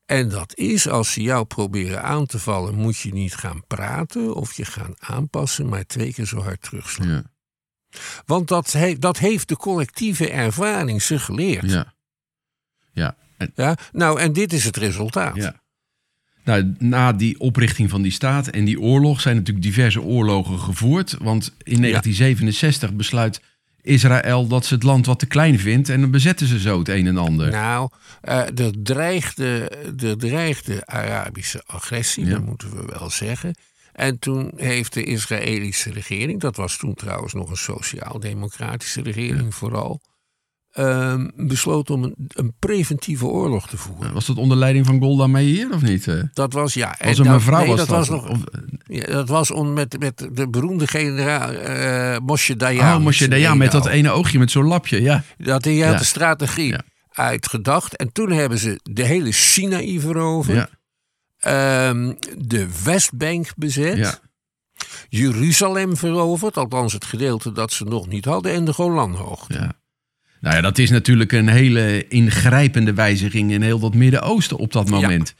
En 0.05 0.29
dat 0.29 0.55
is, 0.55 0.87
als 0.87 1.13
ze 1.13 1.21
jou 1.21 1.45
proberen 1.45 2.03
aan 2.03 2.25
te 2.25 2.39
vallen, 2.39 2.75
moet 2.75 2.97
je 2.97 3.13
niet 3.13 3.35
gaan 3.35 3.63
praten 3.67 4.35
of 4.35 4.53
je 4.53 4.65
gaan 4.65 4.93
aanpassen, 4.99 5.69
maar 5.69 5.85
twee 5.85 6.13
keer 6.13 6.25
zo 6.25 6.41
hard 6.41 6.61
terugslaan. 6.61 7.07
ja. 7.07 7.23
Want 8.25 8.47
dat, 8.47 8.71
he, 8.71 8.97
dat 8.97 9.17
heeft 9.17 9.47
de 9.47 9.57
collectieve 9.57 10.29
ervaring 10.29 11.01
zich 11.01 11.25
geleerd. 11.25 11.69
Ja. 11.71 11.93
Ja. 12.91 13.17
En, 13.37 13.51
Ja? 13.55 13.77
Nou, 13.91 14.19
en 14.19 14.33
dit 14.33 14.53
is 14.53 14.63
het 14.63 14.77
resultaat. 14.77 15.35
ja. 15.35 15.61
Nou, 16.43 16.73
na 16.79 17.13
die 17.13 17.39
oprichting 17.39 17.89
van 17.89 18.01
die 18.01 18.11
staat 18.11 18.47
en 18.47 18.65
die 18.65 18.79
oorlog 18.81 19.21
zijn 19.21 19.35
natuurlijk 19.35 19.65
diverse 19.65 20.01
oorlogen 20.01 20.59
gevoerd. 20.59 21.15
Want 21.21 21.45
in 21.63 21.81
1967 21.81 22.93
besluit 22.93 23.41
Israël 23.81 24.47
dat 24.47 24.65
ze 24.65 24.73
het 24.73 24.83
land 24.83 25.05
wat 25.05 25.19
te 25.19 25.25
klein 25.25 25.59
vindt. 25.59 25.89
En 25.89 26.01
dan 26.01 26.11
bezetten 26.11 26.47
ze 26.47 26.59
zo 26.59 26.79
het 26.79 26.89
een 26.89 27.07
en 27.07 27.17
ander. 27.17 27.51
Nou, 27.51 27.89
eh, 28.21 28.37
er, 28.37 28.71
dreigde, 28.83 29.71
er 30.03 30.17
dreigde 30.17 30.85
Arabische 30.85 31.63
agressie, 31.65 32.25
Ja. 32.25 32.31
dat 32.31 32.45
moeten 32.45 32.75
we 32.75 32.85
wel 32.99 33.09
zeggen. 33.09 33.55
En 33.93 34.19
toen 34.19 34.51
heeft 34.55 34.93
de 34.93 35.03
Israëlische 35.03 35.91
regering, 35.91 36.39
dat 36.39 36.55
was 36.55 36.77
toen 36.77 36.93
trouwens 36.93 37.33
nog 37.33 37.49
een 37.49 37.57
sociaal-democratische 37.57 39.01
regering 39.01 39.55
vooral, 39.55 40.01
ehm, 40.79 41.27
besloten 41.35 41.95
om 41.95 42.03
een, 42.03 42.15
een 42.27 42.53
preventieve 42.59 43.25
oorlog 43.25 43.67
te 43.67 43.77
voeren. 43.77 44.13
Was 44.13 44.25
dat 44.25 44.37
onder 44.37 44.57
leiding 44.57 44.85
van 44.85 44.99
Golda 44.99 45.27
Meir 45.27 45.73
of 45.73 45.81
niet? 45.81 46.07
eh? 46.07 46.23
Dat 46.33 46.53
was 46.53 46.73
ja. 46.73 46.95
Was 47.03 47.17
een 47.17 47.23
dat- 47.23 47.33
mevrouw 47.33 47.59
nee, 47.59 47.67
was 47.67 47.77
dat 47.77 47.87
dat? 47.87 47.97
was 47.97 48.09
nog. 48.09 48.29
Of- 48.29 48.43
Ja, 48.85 49.05
dat 49.05 49.29
was 49.29 49.51
on, 49.51 49.73
met, 49.73 49.99
met 49.99 50.27
de 50.33 50.49
beroemde 50.49 50.87
generaal 50.87 51.49
eh 51.51 52.17
Moshe 52.25 52.55
Dayan. 52.55 52.95
oh, 52.97 53.03
Moshe 53.03 53.27
Dayan 53.27 53.57
met 53.57 53.71
dat 53.71 53.85
ene 53.85 54.09
oogje 54.11 54.39
met 54.39 54.51
zo'n 54.51 54.65
lapje. 54.65 55.01
Ja, 55.01 55.23
Dat 55.37 55.63
hij 55.65 55.77
had 55.77 55.91
Ja. 55.91 55.97
de 55.97 56.03
strategie 56.03 56.67
Ja. 56.71 56.81
uitgedacht. 57.11 57.95
En 57.95 58.11
toen 58.11 58.31
hebben 58.31 58.57
ze 58.57 58.79
de 58.83 59.03
hele 59.03 59.31
Sinaï 59.31 59.99
veroverd. 59.99 60.57
ja, 60.57 60.69
Ehm, 61.39 62.13
de 62.37 62.67
Westbank 62.83 63.47
bezet. 63.55 63.97
ja. 63.97 64.19
Jeruzalem 65.09 65.97
veroverd. 65.97 66.57
Althans 66.57 66.93
het 66.93 67.05
gedeelte 67.05 67.51
dat 67.51 67.71
ze 67.73 67.83
nog 67.83 68.07
niet 68.07 68.25
hadden. 68.25 68.51
En 68.53 68.65
de 68.65 68.73
Golanhoogte. 68.73 69.53
ja. 69.53 69.73
Nou 70.39 70.55
ja, 70.55 70.61
dat 70.61 70.77
is 70.77 70.89
natuurlijk 70.89 71.31
een 71.31 71.47
hele 71.47 72.07
ingrijpende 72.07 72.93
wijziging 72.93 73.51
in 73.51 73.61
heel 73.61 73.79
dat 73.79 73.93
Midden-Oosten 73.93 74.57
op 74.57 74.71
dat 74.71 74.89
moment. 74.89 75.35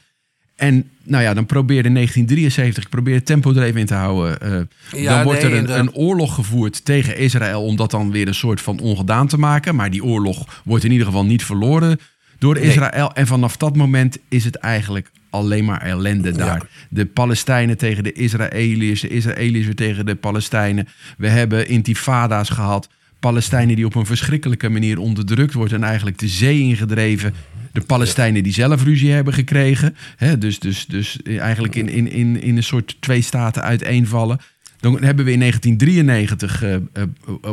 En 0.56 0.90
nou 1.02 1.22
ja, 1.22 1.34
dan 1.34 1.46
probeerde 1.46 1.88
in 1.88 1.94
1973 1.94 2.84
ik 2.84 2.90
probeer 2.90 3.22
tempo 3.22 3.54
er 3.54 3.62
even 3.62 3.80
in 3.80 3.86
te 3.86 3.94
houden. 3.94 4.40
eh, 4.40 5.02
Ja, 5.02 5.14
dan 5.14 5.24
wordt 5.24 5.42
nee, 5.42 5.62
er 5.62 5.70
een 5.70 5.94
oorlog 5.94 6.34
gevoerd 6.34 6.84
tegen 6.84 7.16
Israël 7.16 7.62
om 7.62 7.76
dat 7.76 7.90
dan 7.90 8.10
weer 8.10 8.28
een 8.28 8.34
soort 8.34 8.60
van 8.60 8.78
ongedaan 8.80 9.26
te 9.26 9.38
maken. 9.38 9.74
Maar 9.74 9.90
die 9.90 10.04
oorlog 10.04 10.60
wordt 10.64 10.84
in 10.84 10.90
ieder 10.90 11.06
geval 11.06 11.24
niet 11.24 11.44
verloren 11.44 12.00
door 12.38 12.56
Israël. 12.56 13.12
En 13.12 13.26
vanaf 13.26 13.56
dat 13.56 13.76
moment 13.76 14.18
is 14.28 14.44
het 14.44 14.56
eigenlijk 14.56 15.10
alleen 15.30 15.64
maar 15.64 15.82
ellende 15.82 16.32
daar. 16.32 16.62
De 16.88 17.06
Palestijnen 17.06 17.76
tegen 17.76 18.04
de 18.04 18.12
Israëliërs, 18.12 19.00
de 19.00 19.08
Israëliërs 19.08 19.66
weer 19.66 19.74
tegen 19.74 20.06
de 20.06 20.14
Palestijnen. 20.14 20.88
We 21.18 21.28
hebben 21.28 21.68
intifada's 21.68 22.48
gehad. 22.48 22.88
Palestijnen 23.20 23.76
die 23.76 23.86
op 23.86 23.94
een 23.94 24.06
verschrikkelijke 24.06 24.68
manier 24.68 24.98
onderdrukt 24.98 25.54
wordt 25.54 25.72
en 25.72 25.84
eigenlijk 25.84 26.18
de 26.18 26.28
zee 26.28 26.60
ingedreven. 26.60 27.34
De 27.72 27.80
Palestijnen 27.80 28.42
die 28.42 28.52
zelf 28.52 28.84
ruzie 28.84 29.10
hebben 29.10 29.34
gekregen. 29.34 29.96
Hè, 30.16 30.38
dus, 30.38 30.58
dus, 30.58 30.86
dus 30.86 31.22
eigenlijk 31.22 31.74
in, 31.74 31.88
in, 31.88 32.10
in, 32.10 32.42
in 32.42 32.56
een 32.56 32.62
soort 32.62 32.96
twee 33.00 33.22
staten 33.22 33.62
uiteenvallen. 33.62 34.40
Dan 34.80 35.02
hebben 35.02 35.24
we 35.24 35.32
in 35.32 35.38
1993, 35.38 36.62
eh, 36.62 36.74
eh, 36.74 36.80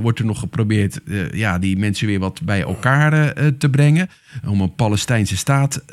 wordt 0.02 0.20
er 0.20 0.26
nog 0.26 0.40
geprobeerd 0.40 1.04
eh, 1.04 1.32
ja, 1.32 1.60
die 1.60 1.78
mensen 1.78 2.08
weer 2.08 2.20
wat 2.20 2.42
bij 2.42 2.62
elkaar 2.62 3.34
te 3.58 3.70
brengen. 3.70 4.10
Om 4.46 4.62
een 4.62 4.76
Palestijnse 4.76 5.38
staat 5.38 5.84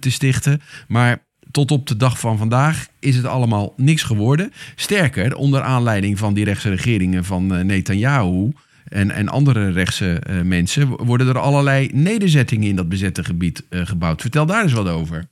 te 0.00 0.10
stichten. 0.10 0.60
Maar 0.88 1.22
tot 1.54 1.70
op 1.70 1.86
de 1.86 1.96
dag 1.96 2.18
van 2.18 2.38
vandaag 2.38 2.86
is 2.98 3.16
het 3.16 3.24
allemaal 3.24 3.72
niks 3.76 4.02
geworden. 4.02 4.52
Sterker, 4.74 5.36
onder 5.36 5.62
aanleiding 5.62 6.18
van 6.18 6.34
die 6.34 6.44
rechtse 6.44 6.68
regeringen 6.68 7.24
van 7.24 7.54
eh, 7.54 7.64
Netanyahu 7.64 8.52
en, 8.84 9.10
en 9.10 9.28
andere 9.28 9.70
rechtse 9.70 10.18
eh, 10.18 10.40
mensen... 10.40 10.88
worden 10.88 11.28
er 11.28 11.38
allerlei 11.38 11.90
nederzettingen 11.92 12.68
in 12.68 12.76
dat 12.76 12.88
bezette 12.88 13.24
gebied 13.24 13.62
eh, 13.68 13.86
gebouwd. 13.86 14.20
Vertel 14.20 14.46
daar 14.46 14.62
eens 14.62 14.72
wat 14.72 14.88
over. 14.88 15.28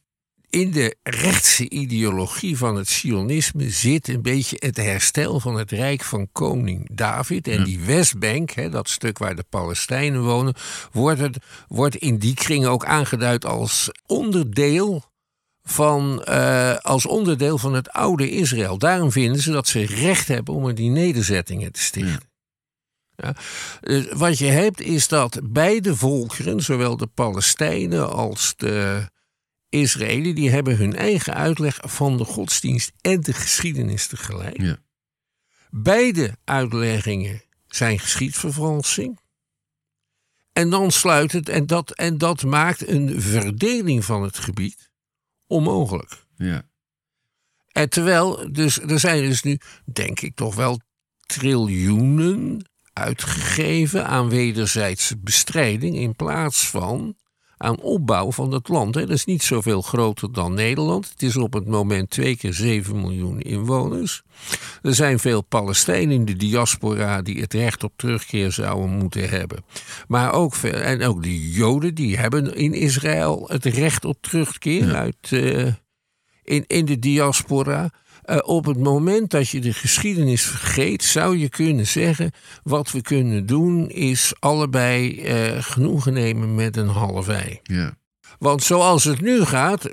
In 0.50 0.70
de 0.70 0.96
rechtse 1.02 1.70
ideologie 1.70 2.56
van 2.56 2.76
het 2.76 2.88
Sionisme 2.88 3.70
zit 3.70 4.08
een 4.08 4.22
beetje 4.22 4.56
het 4.58 4.76
herstel 4.76 5.40
van 5.40 5.54
het 5.54 5.70
rijk 5.70 6.02
van 6.02 6.28
koning 6.32 6.88
David. 6.92 7.48
En 7.48 7.64
die 7.64 7.80
Westbank, 7.80 8.50
hè, 8.50 8.68
dat 8.68 8.88
stuk 8.88 9.18
waar 9.18 9.36
de 9.36 9.44
Palestijnen 9.48 10.22
wonen, 10.22 10.54
wordt, 10.92 11.20
het, 11.20 11.38
wordt 11.68 11.96
in 11.96 12.18
die 12.18 12.34
kringen 12.34 12.70
ook 12.70 12.84
aangeduid 12.84 13.44
als 13.44 13.90
onderdeel 14.06 15.10
van, 15.62 16.24
eh, 16.24 16.76
als 16.76 17.06
onderdeel 17.06 17.58
van 17.58 17.74
het 17.74 17.90
oude 17.90 18.30
Israël. 18.30 18.78
Daarom 18.78 19.12
vinden 19.12 19.42
ze 19.42 19.50
dat 19.50 19.68
ze 19.68 19.86
recht 19.86 20.28
hebben 20.28 20.54
om 20.54 20.66
er 20.66 20.74
die 20.74 20.90
nederzettingen 20.90 21.72
te 21.72 21.80
stichten. 21.80 22.30
Ja. 23.16 23.34
Dus 23.80 24.06
wat 24.12 24.38
je 24.38 24.46
hebt 24.46 24.80
is 24.80 25.08
dat 25.08 25.40
beide 25.42 25.96
volkeren, 25.96 26.60
zowel 26.60 26.96
de 26.96 27.06
Palestijnen 27.06 28.12
als 28.12 28.54
de 28.56 29.08
Israëliën, 29.68 30.34
die 30.34 30.50
hebben 30.50 30.76
hun 30.76 30.96
eigen 30.96 31.34
uitleg 31.34 31.78
van 31.82 32.16
de 32.16 32.24
godsdienst 32.24 32.92
en 33.00 33.20
de 33.20 33.32
geschiedenis 33.32 34.06
tegelijk. 34.06 34.60
Ja. 34.60 34.76
Beide 35.70 36.36
uitleggingen 36.44 37.42
zijn 37.66 37.98
geschiedvervalsing. 37.98 39.20
En 40.52 40.70
dan 40.70 40.90
sluit 40.90 41.32
het, 41.32 41.48
en 41.48 41.66
dat, 41.66 41.90
en 41.90 42.18
dat 42.18 42.42
maakt 42.42 42.88
een 42.88 43.20
verdeling 43.20 44.04
van 44.04 44.22
het 44.22 44.38
gebied 44.38 44.91
onmogelijk. 45.52 46.26
Ja. 46.36 46.62
En 47.72 47.88
terwijl, 47.88 48.52
dus, 48.52 48.80
er 48.80 49.00
zijn 49.00 49.22
dus 49.28 49.42
nu, 49.42 49.58
denk 49.92 50.20
ik, 50.20 50.34
toch 50.34 50.54
wel 50.54 50.80
triljoenen 51.26 52.70
uitgegeven 52.92 54.06
aan 54.06 54.28
wederzijdse 54.28 55.18
bestrijding 55.18 55.96
in 55.96 56.16
plaats 56.16 56.68
van 56.68 57.16
aan 57.62 57.80
opbouw 57.80 58.32
van 58.32 58.52
het 58.52 58.68
land. 58.68 58.94
Hè. 58.94 59.00
Dat 59.00 59.16
is 59.16 59.24
niet 59.24 59.42
zoveel 59.42 59.82
groter 59.82 60.32
dan 60.32 60.54
Nederland. 60.54 61.08
Het 61.10 61.22
is 61.22 61.36
op 61.36 61.52
het 61.52 61.66
moment 61.66 62.10
twee 62.10 62.36
keer 62.36 62.52
7 62.52 63.00
miljoen 63.00 63.40
inwoners. 63.40 64.22
Er 64.82 64.94
zijn 64.94 65.18
veel 65.18 65.42
Palestijnen 65.42 66.14
in 66.14 66.24
de 66.24 66.36
diaspora 66.36 67.22
die 67.22 67.40
het 67.40 67.54
recht 67.54 67.84
op 67.84 67.92
terugkeer 67.96 68.52
zouden 68.52 68.90
moeten 68.90 69.28
hebben. 69.28 69.64
Maar 70.08 70.32
ook, 70.32 70.54
veel, 70.54 70.72
en 70.72 71.02
ook 71.02 71.22
de 71.22 71.50
Joden 71.50 71.94
die 71.94 72.18
hebben 72.18 72.54
in 72.54 72.74
Israël 72.74 73.44
het 73.48 73.64
recht 73.64 74.04
op 74.04 74.16
terugkeer 74.20 74.94
uit, 74.94 75.16
eh, 75.30 75.66
in, 76.42 76.64
in 76.66 76.84
de 76.84 76.98
diaspora. 76.98 77.90
Eh, 78.22 78.38
op 78.42 78.64
het 78.64 78.78
moment 78.78 79.30
dat 79.30 79.48
je 79.48 79.60
de 79.60 79.72
geschiedenis 79.72 80.42
vergeet, 80.42 81.04
zou 81.04 81.38
je 81.38 81.48
kunnen 81.48 81.86
zeggen: 81.86 82.30
wat 82.62 82.90
we 82.90 83.00
kunnen 83.00 83.46
doen 83.46 83.88
is 83.90 84.32
allebei 84.38 85.20
eh, 85.20 85.62
genoegen 85.62 86.12
nemen 86.12 86.54
met 86.54 86.76
een 86.76 86.88
half 86.88 87.28
ei. 87.28 87.60
Ja. 87.62 87.96
Want 88.38 88.62
zoals 88.62 89.04
het 89.04 89.20
nu 89.20 89.44
gaat, 89.44 89.90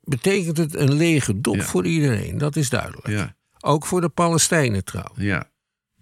betekent 0.00 0.56
het 0.56 0.76
een 0.76 0.92
lege 0.92 1.40
dop 1.40 1.56
Ja. 1.56 1.62
voor 1.62 1.86
iedereen. 1.86 2.38
Dat 2.38 2.56
is 2.56 2.68
duidelijk. 2.68 3.06
Ja. 3.08 3.34
Ook 3.60 3.86
voor 3.86 4.00
de 4.00 4.08
Palestijnen 4.08 4.84
trouwens. 4.84 5.24
Ja. 5.24 5.48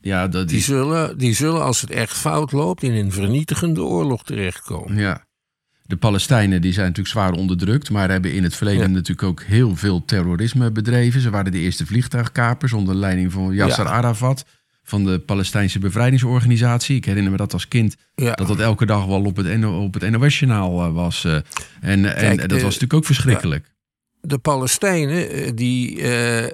Ja, 0.00 0.28
dat 0.28 0.48
Die 0.48 0.58
is... 0.58 0.64
zullen, 0.64 1.18
die 1.18 1.34
zullen, 1.34 1.62
als 1.62 1.80
het 1.80 1.90
echt 1.90 2.16
fout 2.16 2.52
loopt, 2.52 2.82
in 2.82 2.92
een 2.92 3.12
vernietigende 3.12 3.82
oorlog 3.82 4.24
terechtkomen. 4.24 4.96
Ja. 4.96 5.26
De 5.88 5.96
Palestijnen 5.96 6.60
die 6.60 6.72
zijn 6.72 6.86
natuurlijk 6.86 7.14
zwaar 7.14 7.32
onderdrukt, 7.32 7.90
maar 7.90 8.10
hebben 8.10 8.32
in 8.32 8.42
het 8.42 8.56
verleden 8.56 8.80
Ja. 8.88 8.94
natuurlijk 8.94 9.28
ook 9.28 9.42
heel 9.42 9.76
veel 9.76 10.04
terrorisme 10.04 10.70
bedreven. 10.70 11.20
Ze 11.20 11.30
waren 11.30 11.52
de 11.52 11.58
eerste 11.58 11.86
vliegtuigkapers 11.86 12.72
onder 12.72 12.94
leiding 12.94 13.32
van 13.32 13.54
Yasser 13.54 13.84
Ja. 13.84 13.90
Arafat 13.90 14.44
van 14.82 15.04
de 15.04 15.18
Palestijnse 15.18 15.78
bevrijdingsorganisatie. 15.78 16.96
Ik 16.96 17.04
herinner 17.04 17.30
me 17.30 17.36
dat 17.38 17.52
als 17.52 17.68
kind 17.68 17.96
Ja. 18.14 18.32
dat 18.34 18.46
dat 18.48 18.58
elke 18.60 18.86
dag 18.86 19.06
wel 19.06 19.22
op 19.24 19.36
het, 19.36 19.64
op 19.64 19.94
het 19.94 20.10
NOS-journaal 20.10 20.84
eh, 20.84 20.92
was. 20.92 21.24
eh. 21.24 21.34
en 21.80 22.16
en 22.16 22.36
dat 22.36 22.48
de- 22.48 22.54
was 22.54 22.62
natuurlijk 22.62 22.94
ook 22.94 23.04
verschrikkelijk. 23.04 23.66
de 24.20 24.38
Palestijnen, 24.38 25.30
eh, 25.30 25.50
die, 25.54 26.02
eh, 26.02 26.52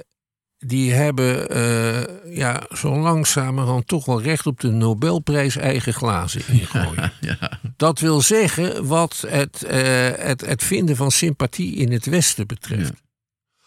die 0.67 0.93
hebben 0.93 1.51
eh, 1.51 2.37
ja, 2.37 2.63
zo 2.77 2.99
langzamerhand 2.99 3.87
toch 3.87 4.05
wel 4.05 4.23
recht 4.23 4.47
op 4.47 4.61
de 4.61 4.71
Nobelprijs 4.71 5.57
eigen 5.57 5.95
glazen 5.95 6.43
ingooien. 6.49 7.13
Ja. 7.21 7.59
Dat 7.77 7.99
wil 8.01 8.21
zeggen 8.21 8.87
wat 8.87 9.25
het, 9.27 9.63
eh, 9.63 10.09
het, 10.17 10.47
het 10.47 10.65
vinden 10.65 10.97
van 10.97 11.11
sympathie 11.11 11.75
in 11.75 11.93
het 11.93 12.07
Westen 12.07 12.47
betreft. 12.47 12.89
Ja. 12.89 13.03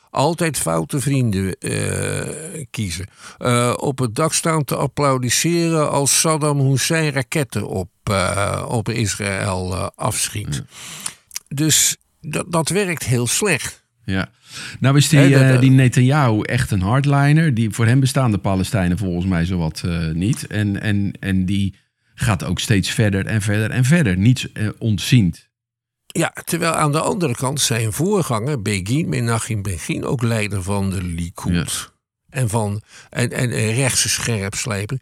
Altijd 0.10 0.57
foute 0.57 0.99
vrienden 0.99 1.57
eh, 1.60 2.63
kiezen. 2.69 3.07
Op 3.75 3.99
het 3.99 4.15
dak 4.15 4.33
staan 4.33 4.63
te 4.63 4.75
applaudisseren 4.75 5.91
als 5.91 6.19
Saddam 6.19 6.60
Hussein 6.60 7.12
raketten 7.12 7.67
op, 7.67 7.89
op 8.67 8.89
Israël 8.89 9.91
afschiet. 9.95 10.63
Dus 11.47 11.97
dat, 12.21 12.51
dat 12.51 12.69
werkt 12.69 13.03
heel 13.03 13.27
slecht. 13.27 13.86
Ja. 14.11 14.29
Nou 14.79 14.97
is 14.97 15.09
die, 15.09 15.19
dat, 15.19 15.41
eh, 15.41 15.53
eh, 15.53 15.59
die 15.59 15.69
Netanyahu 15.69 16.41
echt 16.41 16.71
een 16.71 16.81
hardliner. 16.81 17.53
Die, 17.53 17.69
voor 17.69 17.85
hem 17.85 17.99
bestaan 17.99 18.31
de 18.31 18.37
Palestijnen 18.37 18.97
volgens 18.97 19.25
mij 19.25 19.45
zowat 19.45 19.81
eh 19.85 20.07
niet. 20.07 20.47
En, 20.47 20.81
en, 20.81 21.11
en 21.19 21.45
die 21.45 21.75
gaat 22.13 22.43
ook 22.43 22.59
steeds 22.59 22.89
verder 22.89 23.25
en 23.25 23.41
verder 23.41 23.71
en 23.71 23.83
verder. 23.83 24.17
Niets 24.17 24.47
ontziend. 24.77 25.49
Ja, 26.05 26.33
terwijl 26.45 26.73
aan 26.73 26.91
de 26.91 27.01
andere 27.01 27.35
kant 27.35 27.61
zijn 27.61 27.93
voorganger, 27.93 28.61
Begin, 28.61 29.09
Menachem 29.09 29.61
Begin, 29.61 30.05
ook 30.05 30.21
leider 30.21 30.63
van 30.63 30.89
de 30.89 31.03
Likud. 31.03 31.53
Ja. 31.53 31.95
En 32.29 32.49
van 32.49 32.81
en, 33.09 33.31
en 33.31 33.57
een 33.57 33.73
rechtse 33.73 34.09
scherpslijper. 34.09 34.99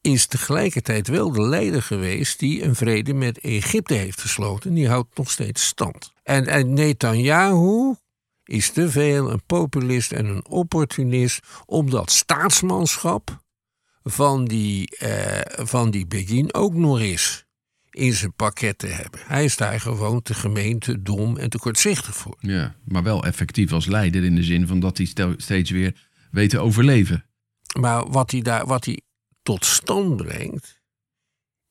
is 0.00 0.26
tegelijkertijd 0.26 1.08
wel 1.08 1.32
de 1.32 1.42
leider 1.42 1.82
geweest 1.82 2.38
die 2.38 2.62
een 2.62 2.74
vrede 2.74 3.14
met 3.14 3.38
Egypte 3.38 3.94
heeft 3.94 4.20
gesloten. 4.20 4.74
Die 4.74 4.88
houdt 4.88 5.16
nog 5.16 5.30
steeds 5.30 5.66
stand. 5.66 6.12
En, 6.22 6.46
en 6.46 6.72
Netanyahu 6.72 7.94
is 8.44 8.70
te 8.70 8.90
veel 8.90 9.30
een 9.30 9.42
populist 9.46 10.12
en 10.12 10.26
een 10.26 10.46
opportunist 10.46 11.46
om 11.66 11.90
dat 11.90 12.10
staatsmanschap 12.10 13.42
van 14.02 14.44
die, 14.44 14.96
uh, 15.02 15.40
van 15.44 15.90
die 15.90 16.06
Begin 16.06 16.54
ook 16.54 16.74
nog 16.74 17.00
eens 17.00 17.44
in 17.90 18.12
zijn 18.12 18.34
pakket 18.34 18.78
te 18.78 18.86
hebben. 18.86 19.20
Hij 19.26 19.44
is 19.44 19.56
daar 19.56 19.80
gewoon 19.80 20.22
te 20.22 20.34
gemeen, 20.34 20.78
te 20.78 21.02
dom 21.02 21.36
en 21.36 21.50
te 21.50 21.58
kortzichtig 21.58 22.16
voor. 22.16 22.36
Ja, 22.40 22.74
maar 22.84 23.02
wel 23.02 23.24
effectief 23.24 23.72
als 23.72 23.86
leider 23.86 24.24
in 24.24 24.34
de 24.34 24.42
zin 24.42 24.66
van 24.66 24.80
dat 24.80 24.96
hij 24.96 25.34
steeds 25.36 25.70
weer 25.70 26.08
weet 26.30 26.50
te 26.50 26.58
overleven. 26.58 27.24
Maar 27.78 28.10
wat 28.10 28.30
hij, 28.30 28.40
daar, 28.40 28.66
wat 28.66 28.84
hij 28.84 29.00
tot 29.42 29.64
stand 29.64 30.16
brengt, 30.16 30.80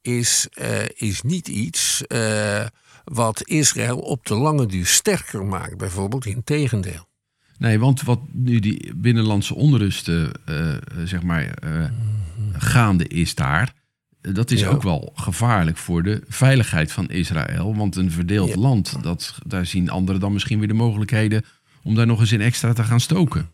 is, 0.01 0.47
uh, 0.61 0.85
is 0.93 1.21
niet 1.21 1.47
iets 1.47 2.03
uh, 2.07 2.65
wat 3.03 3.47
Israël 3.47 3.97
op 3.97 4.25
de 4.25 4.35
lange 4.35 4.65
duur 4.65 4.85
sterker 4.85 5.45
maakt, 5.45 5.77
bijvoorbeeld 5.77 6.25
in 6.25 6.43
tegendeel. 6.43 7.07
Nee, 7.57 7.79
want 7.79 8.01
wat 8.01 8.19
nu 8.31 8.59
die 8.59 8.95
binnenlandse 8.95 9.55
onrust, 9.55 10.07
uh, 10.07 10.27
zeg 11.03 11.23
maar, 11.23 11.53
gaande 12.53 13.07
is 13.07 13.35
daar, 13.35 13.73
dat 14.31 14.51
is 14.51 14.65
ook 14.65 14.83
wel 14.83 15.11
gevaarlijk 15.15 15.77
voor 15.77 16.03
de 16.03 16.21
veiligheid 16.27 16.91
van 16.91 17.09
Israël. 17.09 17.75
Want 17.75 17.95
een 17.95 18.11
verdeeld 18.11 18.55
land, 18.55 19.03
dat, 19.03 19.37
daar 19.45 19.65
zien 19.65 19.89
anderen 19.89 20.21
dan 20.21 20.33
misschien 20.33 20.59
weer 20.59 20.67
de 20.67 20.73
mogelijkheden 20.73 21.45
om 21.83 21.95
daar 21.95 22.05
nog 22.05 22.19
eens 22.19 22.31
in 22.31 22.41
extra 22.41 22.73
te 22.73 22.83
gaan 22.83 22.99
stoken. 22.99 23.51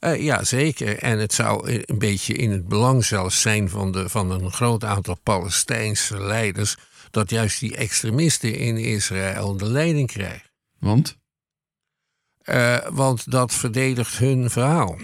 Uh, 0.00 0.22
ja, 0.22 0.44
zeker. 0.44 0.98
En 0.98 1.18
het 1.18 1.34
zou 1.34 1.82
een 1.84 1.98
beetje 1.98 2.34
in 2.34 2.50
het 2.50 2.68
belang 2.68 3.04
zelfs 3.04 3.40
zijn 3.40 3.68
van, 3.68 3.92
de, 3.92 4.08
van 4.08 4.30
een 4.30 4.50
groot 4.50 4.84
aantal 4.84 5.18
Palestijnse 5.22 6.20
leiders. 6.20 6.76
Dat 7.10 7.30
juist 7.30 7.60
die 7.60 7.76
extremisten 7.76 8.54
in 8.54 8.76
Israël 8.76 9.56
de 9.56 9.70
leiding 9.70 10.06
krijgen. 10.06 10.50
Want? 10.78 11.16
Uh, 12.44 12.76
want 12.90 13.30
dat 13.30 13.54
verdedigt 13.54 14.18
hun 14.18 14.50
verhaal. 14.50 14.98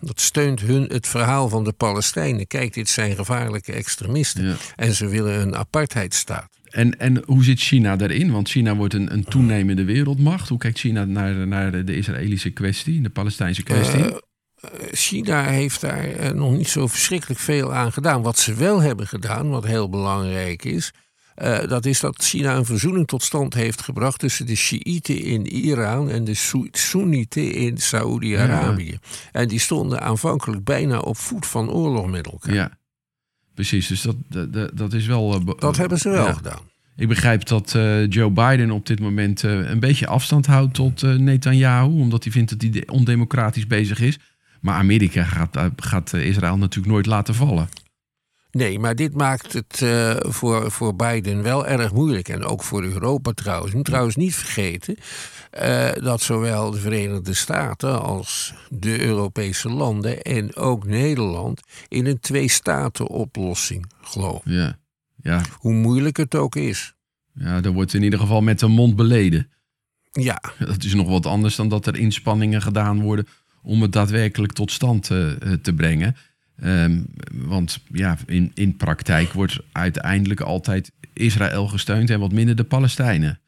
Dat 0.00 0.20
steunt 0.20 0.60
hun 0.60 0.82
het 0.82 1.06
verhaal 1.08 1.48
van 1.48 1.64
de 1.64 1.72
Palestijnen. 1.72 2.46
Kijk, 2.46 2.74
dit 2.74 2.88
zijn 2.88 3.14
gevaarlijke 3.14 3.72
extremisten. 3.72 4.44
Ja. 4.44 4.56
En 4.76 4.94
ze 4.94 5.08
willen 5.08 5.40
een 5.40 5.56
apartheidstaat. 5.56 6.50
En, 6.70 6.98
en 6.98 7.22
hoe 7.26 7.44
zit 7.44 7.60
China 7.60 7.96
daarin? 7.96 8.30
Want 8.30 8.48
China 8.48 8.76
wordt 8.76 8.94
een, 8.94 9.12
een 9.12 9.24
toenemende 9.24 9.84
wereldmacht. 9.84 10.48
Hoe 10.48 10.58
kijkt 10.58 10.78
China 10.78 11.04
naar, 11.04 11.46
naar 11.46 11.84
de 11.84 11.96
Israëlische 11.96 12.50
kwestie, 12.50 13.00
de 13.00 13.10
Palestijnse 13.10 13.62
kwestie? 13.62 14.00
Uh, 14.04 14.18
China 14.92 15.44
heeft 15.44 15.80
daar 15.80 16.34
nog 16.34 16.52
niet 16.52 16.68
zo 16.68 16.86
verschrikkelijk 16.86 17.40
veel 17.40 17.74
aan 17.74 17.92
gedaan. 17.92 18.22
Wat 18.22 18.38
ze 18.38 18.54
wel 18.54 18.80
hebben 18.80 19.06
gedaan, 19.06 19.48
wat 19.48 19.64
heel 19.64 19.88
belangrijk 19.88 20.64
is, 20.64 20.92
uh, 21.36 21.68
dat 21.68 21.86
is 21.86 22.00
dat 22.00 22.24
China 22.24 22.56
een 22.56 22.64
verzoening 22.64 23.06
tot 23.06 23.22
stand 23.22 23.54
heeft 23.54 23.82
gebracht 23.82 24.18
tussen 24.18 24.46
de 24.46 24.54
Shiiten 24.54 25.22
in 25.22 25.46
Iran 25.46 26.10
en 26.10 26.24
de 26.24 26.34
Soenieten 26.72 27.52
in 27.52 27.78
Saoedi-Arabië. 27.78 28.90
Ja. 28.90 28.98
En 29.32 29.48
die 29.48 29.58
stonden 29.58 30.00
aanvankelijk 30.00 30.64
bijna 30.64 30.98
op 30.98 31.16
voet 31.16 31.46
van 31.46 31.70
oorlog 31.70 32.06
met 32.06 32.26
elkaar. 32.26 32.54
Ja, 32.54 32.70
precies. 33.54 33.86
Dus 33.86 34.02
dat, 34.02 34.16
dat, 34.28 34.70
dat 34.74 34.92
is 34.92 35.06
wel. 35.06 35.40
Uh, 35.40 35.54
dat 35.58 35.76
hebben 35.76 35.98
ze 35.98 36.08
wel 36.08 36.26
ja. 36.26 36.32
gedaan. 36.32 36.70
Ik 36.96 37.08
begrijp 37.08 37.46
dat 37.46 37.74
uh, 37.76 38.06
Joe 38.08 38.30
Biden 38.30 38.70
op 38.70 38.86
dit 38.86 39.00
moment 39.00 39.42
een 39.42 39.80
beetje 39.80 40.06
afstand 40.06 40.46
houdt 40.46 40.74
tot 40.74 41.02
Netanyahu, 41.02 41.88
omdat 41.88 42.22
hij 42.22 42.32
vindt 42.32 42.50
dat 42.50 42.72
hij 42.72 42.88
ondemocratisch 42.88 43.66
bezig 43.66 44.00
is. 44.00 44.18
Maar 44.60 44.74
Amerika 44.74 45.24
gaat, 45.24 45.58
gaat 45.76 46.12
Israël 46.12 46.56
natuurlijk 46.56 46.92
nooit 46.92 47.06
laten 47.06 47.34
vallen. 47.34 47.68
Nee, 48.52 48.78
maar 48.78 48.94
dit 48.94 49.14
maakt 49.14 49.52
het 49.52 49.80
uh, 49.82 50.16
voor, 50.18 50.70
voor 50.70 50.96
Biden 50.96 51.42
wel 51.42 51.66
erg 51.66 51.92
moeilijk. 51.92 52.28
En 52.28 52.44
ook 52.44 52.62
voor 52.62 52.82
Europa 52.82 53.32
trouwens. 53.32 53.74
Moet 53.74 53.84
trouwens 53.84 54.16
niet 54.16 54.34
vergeten 54.34 54.96
uh, 55.62 55.92
dat 55.92 56.20
zowel 56.20 56.70
de 56.70 56.78
Verenigde 56.78 57.34
Staten 57.34 58.02
als 58.02 58.54
de 58.68 59.00
Europese 59.00 59.68
landen 59.68 60.22
en 60.22 60.56
ook 60.56 60.86
Nederland 60.86 61.60
in 61.88 62.06
een 62.06 62.20
twee-staten-oplossing 62.20 63.92
geloven. 64.00 64.52
Ja. 64.52 64.78
Ja. 65.22 65.42
Hoe 65.58 65.72
moeilijk 65.72 66.16
het 66.16 66.34
ook 66.34 66.56
is. 66.56 66.94
Ja, 67.34 67.62
er 67.62 67.72
wordt 67.72 67.94
in 67.94 68.02
ieder 68.02 68.18
geval 68.18 68.40
met 68.40 68.58
de 68.58 68.68
mond 68.68 68.96
beleden. 68.96 69.50
Ja. 70.12 70.42
Dat 70.58 70.84
is 70.84 70.94
nog 70.94 71.08
wat 71.08 71.26
anders 71.26 71.56
dan 71.56 71.68
dat 71.68 71.86
er 71.86 71.96
inspanningen 71.96 72.62
gedaan 72.62 73.00
worden 73.00 73.26
om 73.62 73.82
het 73.82 73.92
daadwerkelijk 73.92 74.52
tot 74.52 74.70
stand 74.70 75.02
te, 75.02 75.58
te 75.62 75.74
brengen. 75.74 76.16
Um, 76.64 77.06
want 77.32 77.78
ja, 77.92 78.18
in, 78.26 78.50
in 78.54 78.76
praktijk 78.76 79.32
wordt 79.32 79.58
uiteindelijk 79.72 80.40
altijd 80.40 80.92
Israël 81.12 81.68
gesteund 81.68 82.10
en 82.10 82.20
wat 82.20 82.32
minder 82.32 82.56
de 82.56 82.64
Palestijnen. 82.64 83.40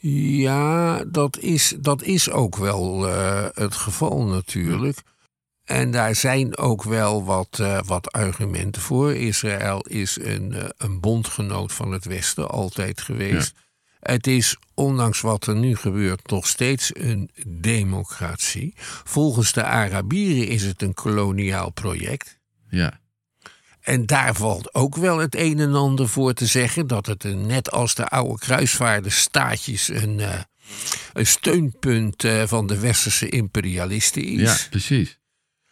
Ja, 0.00 1.04
dat 1.04 1.38
is, 1.38 1.74
dat 1.80 2.02
is 2.02 2.30
ook 2.30 2.56
wel 2.56 3.08
uh, 3.08 3.46
het 3.52 3.74
geval 3.74 4.24
natuurlijk. 4.24 4.98
En 5.64 5.90
daar 5.90 6.14
zijn 6.14 6.56
ook 6.56 6.82
wel 6.82 7.24
wat, 7.24 7.58
uh, 7.60 7.80
wat 7.82 8.12
argumenten 8.12 8.82
voor. 8.82 9.14
Israël 9.14 9.80
is 9.80 10.18
een, 10.20 10.52
uh, 10.52 10.64
een 10.76 11.00
bondgenoot 11.00 11.72
van 11.72 11.92
het 11.92 12.04
Westen 12.04 12.48
altijd 12.48 13.00
geweest. 13.00 13.52
Ja. 13.56 13.62
Het 14.04 14.26
is, 14.26 14.56
ondanks 14.74 15.20
wat 15.20 15.46
er 15.46 15.56
nu 15.56 15.76
gebeurt, 15.76 16.30
nog 16.30 16.46
steeds 16.46 16.90
een 16.92 17.30
democratie. 17.46 18.74
Volgens 19.04 19.52
de 19.52 19.62
Arabieren 19.62 20.48
is 20.48 20.62
het 20.62 20.82
een 20.82 20.94
koloniaal 20.94 21.70
project. 21.70 22.38
Ja. 22.68 23.00
En 23.80 24.06
daar 24.06 24.34
valt 24.34 24.74
ook 24.74 24.96
wel 24.96 25.18
het 25.18 25.34
een 25.36 25.58
en 25.58 25.74
ander 25.74 26.08
voor 26.08 26.32
te 26.34 26.46
zeggen. 26.46 26.86
Dat 26.86 27.06
het 27.06 27.24
een, 27.24 27.46
net 27.46 27.70
als 27.70 27.94
de 27.94 28.08
oude 28.08 28.38
kruisvaardersstaatjes 28.38 29.88
een, 29.88 30.18
uh, 30.18 30.40
een 31.12 31.26
steunpunt 31.26 32.24
uh, 32.24 32.42
van 32.46 32.66
de 32.66 32.78
westerse 32.78 33.28
imperialisten 33.28 34.24
is. 34.24 34.40
Ja, 34.40 34.68
precies. 34.70 35.18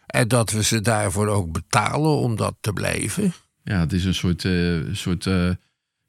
En 0.07 0.29
dat 0.29 0.51
we 0.51 0.63
ze 0.63 0.81
daarvoor 0.81 1.29
ook 1.29 1.53
betalen 1.53 2.17
om 2.17 2.37
dat 2.37 2.55
te 2.61 2.73
blijven. 2.73 3.35
Ja, 3.65 3.81
het 3.81 3.93
is 3.93 4.05
een 4.05 4.15
soort, 4.15 4.45
uh, 4.45 4.95
soort 4.95 5.27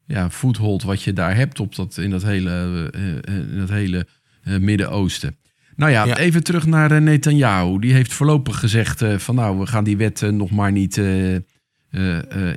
ja, 0.06 0.30
foothold 0.30 0.82
wat 0.82 1.02
je 1.02 1.12
daar 1.12 1.36
hebt 1.36 1.60
op 1.60 1.74
dat, 1.74 1.96
in 1.96 2.10
dat 2.10 2.22
hele, 2.22 2.90
uh, 2.96 3.50
in 3.52 3.58
dat 3.58 3.68
hele 3.68 4.06
uh, 4.44 4.58
Midden-Oosten. 4.58 5.36
Nou 5.76 5.92
ja, 5.92 6.04
ja, 6.04 6.16
even 6.16 6.42
terug 6.42 6.66
naar 6.66 7.02
Netanyahu. 7.02 7.78
Die 7.78 7.92
heeft 7.92 8.12
voorlopig 8.12 8.58
gezegd 8.58 9.02
van 9.16 9.34
nou, 9.34 9.58
we 9.58 9.66
gaan 9.66 9.84
die 9.84 9.96
wet 9.96 10.20
nog 10.20 10.50
maar 10.50 10.72
niet 10.72 11.00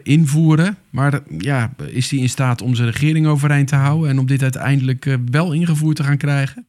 invoeren. 0.04 0.78
Maar 0.90 1.22
ja, 1.38 1.74
is 1.88 2.12
hij 2.12 2.20
in 2.20 2.30
staat 2.30 2.62
om 2.62 2.76
zijn 2.76 2.92
regering 2.92 3.28
overeind 3.28 3.68
te 3.68 3.76
houden 3.76 4.10
en 4.10 4.20
om 4.20 4.26
dit 4.26 4.42
uiteindelijk 4.42 5.18
wel 5.32 5.54
ingevoerd 5.54 5.96
te 5.96 6.04
gaan 6.04 6.18
krijgen? 6.18 6.68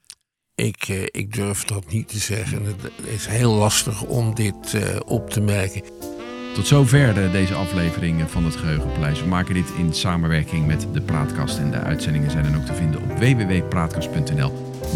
Ik, 0.54 0.88
ik 1.10 1.34
durf 1.34 1.64
dat 1.64 1.92
niet 1.92 2.08
te 2.08 2.18
zeggen. 2.18 2.64
Het 2.64 2.76
is 3.14 3.26
heel 3.26 3.52
lastig 3.52 4.02
om 4.02 4.34
dit 4.34 4.76
op 5.04 5.30
te 5.30 5.40
merken. 5.40 5.82
Tot 6.54 6.66
zover 6.66 7.30
deze 7.32 7.54
aflevering 7.54 8.30
van 8.30 8.44
het 8.44 8.56
Geheugenpaleis. 8.56 9.20
We 9.20 9.28
maken 9.28 9.54
dit 9.54 9.72
in 9.78 9.94
samenwerking 9.94 10.66
met 10.66 10.87
de 10.92 11.00
Praatkast. 11.00 11.58
En 11.58 11.70
de 11.70 11.78
uitzendingen 11.78 12.30
zijn 12.30 12.44
dan 12.44 12.56
ook 12.56 12.66
te 12.66 12.74
vinden 12.74 13.02
op 13.02 13.18
www.praatkast.nl. 13.18 14.52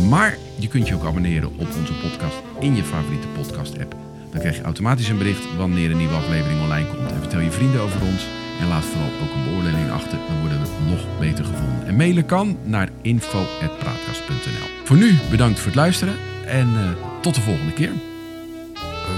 Maar 0.09 0.39
je 0.59 0.69
kunt 0.69 0.89
je 0.89 0.95
ook 0.95 1.05
abonneren 1.05 1.49
op 1.49 1.77
onze 1.79 1.93
podcast 2.03 2.37
in 2.61 2.77
je 2.77 2.83
favoriete 2.83 3.27
podcast-app. 3.29 3.95
Dan 4.31 4.41
krijg 4.41 4.57
je 4.57 4.63
automatisch 4.63 5.09
een 5.09 5.19
bericht 5.19 5.57
wanneer 5.57 5.91
een 5.91 5.97
nieuwe 5.97 6.15
aflevering 6.15 6.61
online 6.61 6.87
komt. 6.87 7.11
En 7.13 7.19
vertel 7.19 7.41
je 7.41 7.51
vrienden 7.51 7.81
over 7.81 8.03
ons. 8.03 8.27
En 8.61 8.69
laat 8.69 8.85
vooral 8.85 9.11
ook 9.23 9.35
een 9.35 9.45
beoordeling 9.45 9.91
achter. 9.91 10.19
Dan 10.29 10.41
worden 10.41 10.61
we 10.61 10.91
nog 10.91 11.19
beter 11.19 11.45
gevonden. 11.45 11.87
En 11.87 11.97
mailen 11.97 12.27
kan 12.27 12.59
naar 12.65 12.89
info.praatkast.nl. 13.03 14.69
Voor 14.85 14.97
nu 14.97 15.19
bedankt 15.31 15.59
voor 15.59 15.67
het 15.67 15.81
luisteren. 15.81 16.15
En 16.47 16.69
uh, 16.69 16.91
tot 17.21 17.35
de 17.35 17.41
volgende 17.41 17.73
keer. 17.73 17.93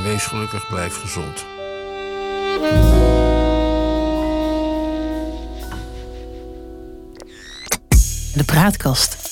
Wees 0.04 0.26
gelukkig, 0.26 0.68
blijf 0.68 0.96
gezond. 0.96 1.53
De 8.34 8.44
praatkast. 8.44 9.23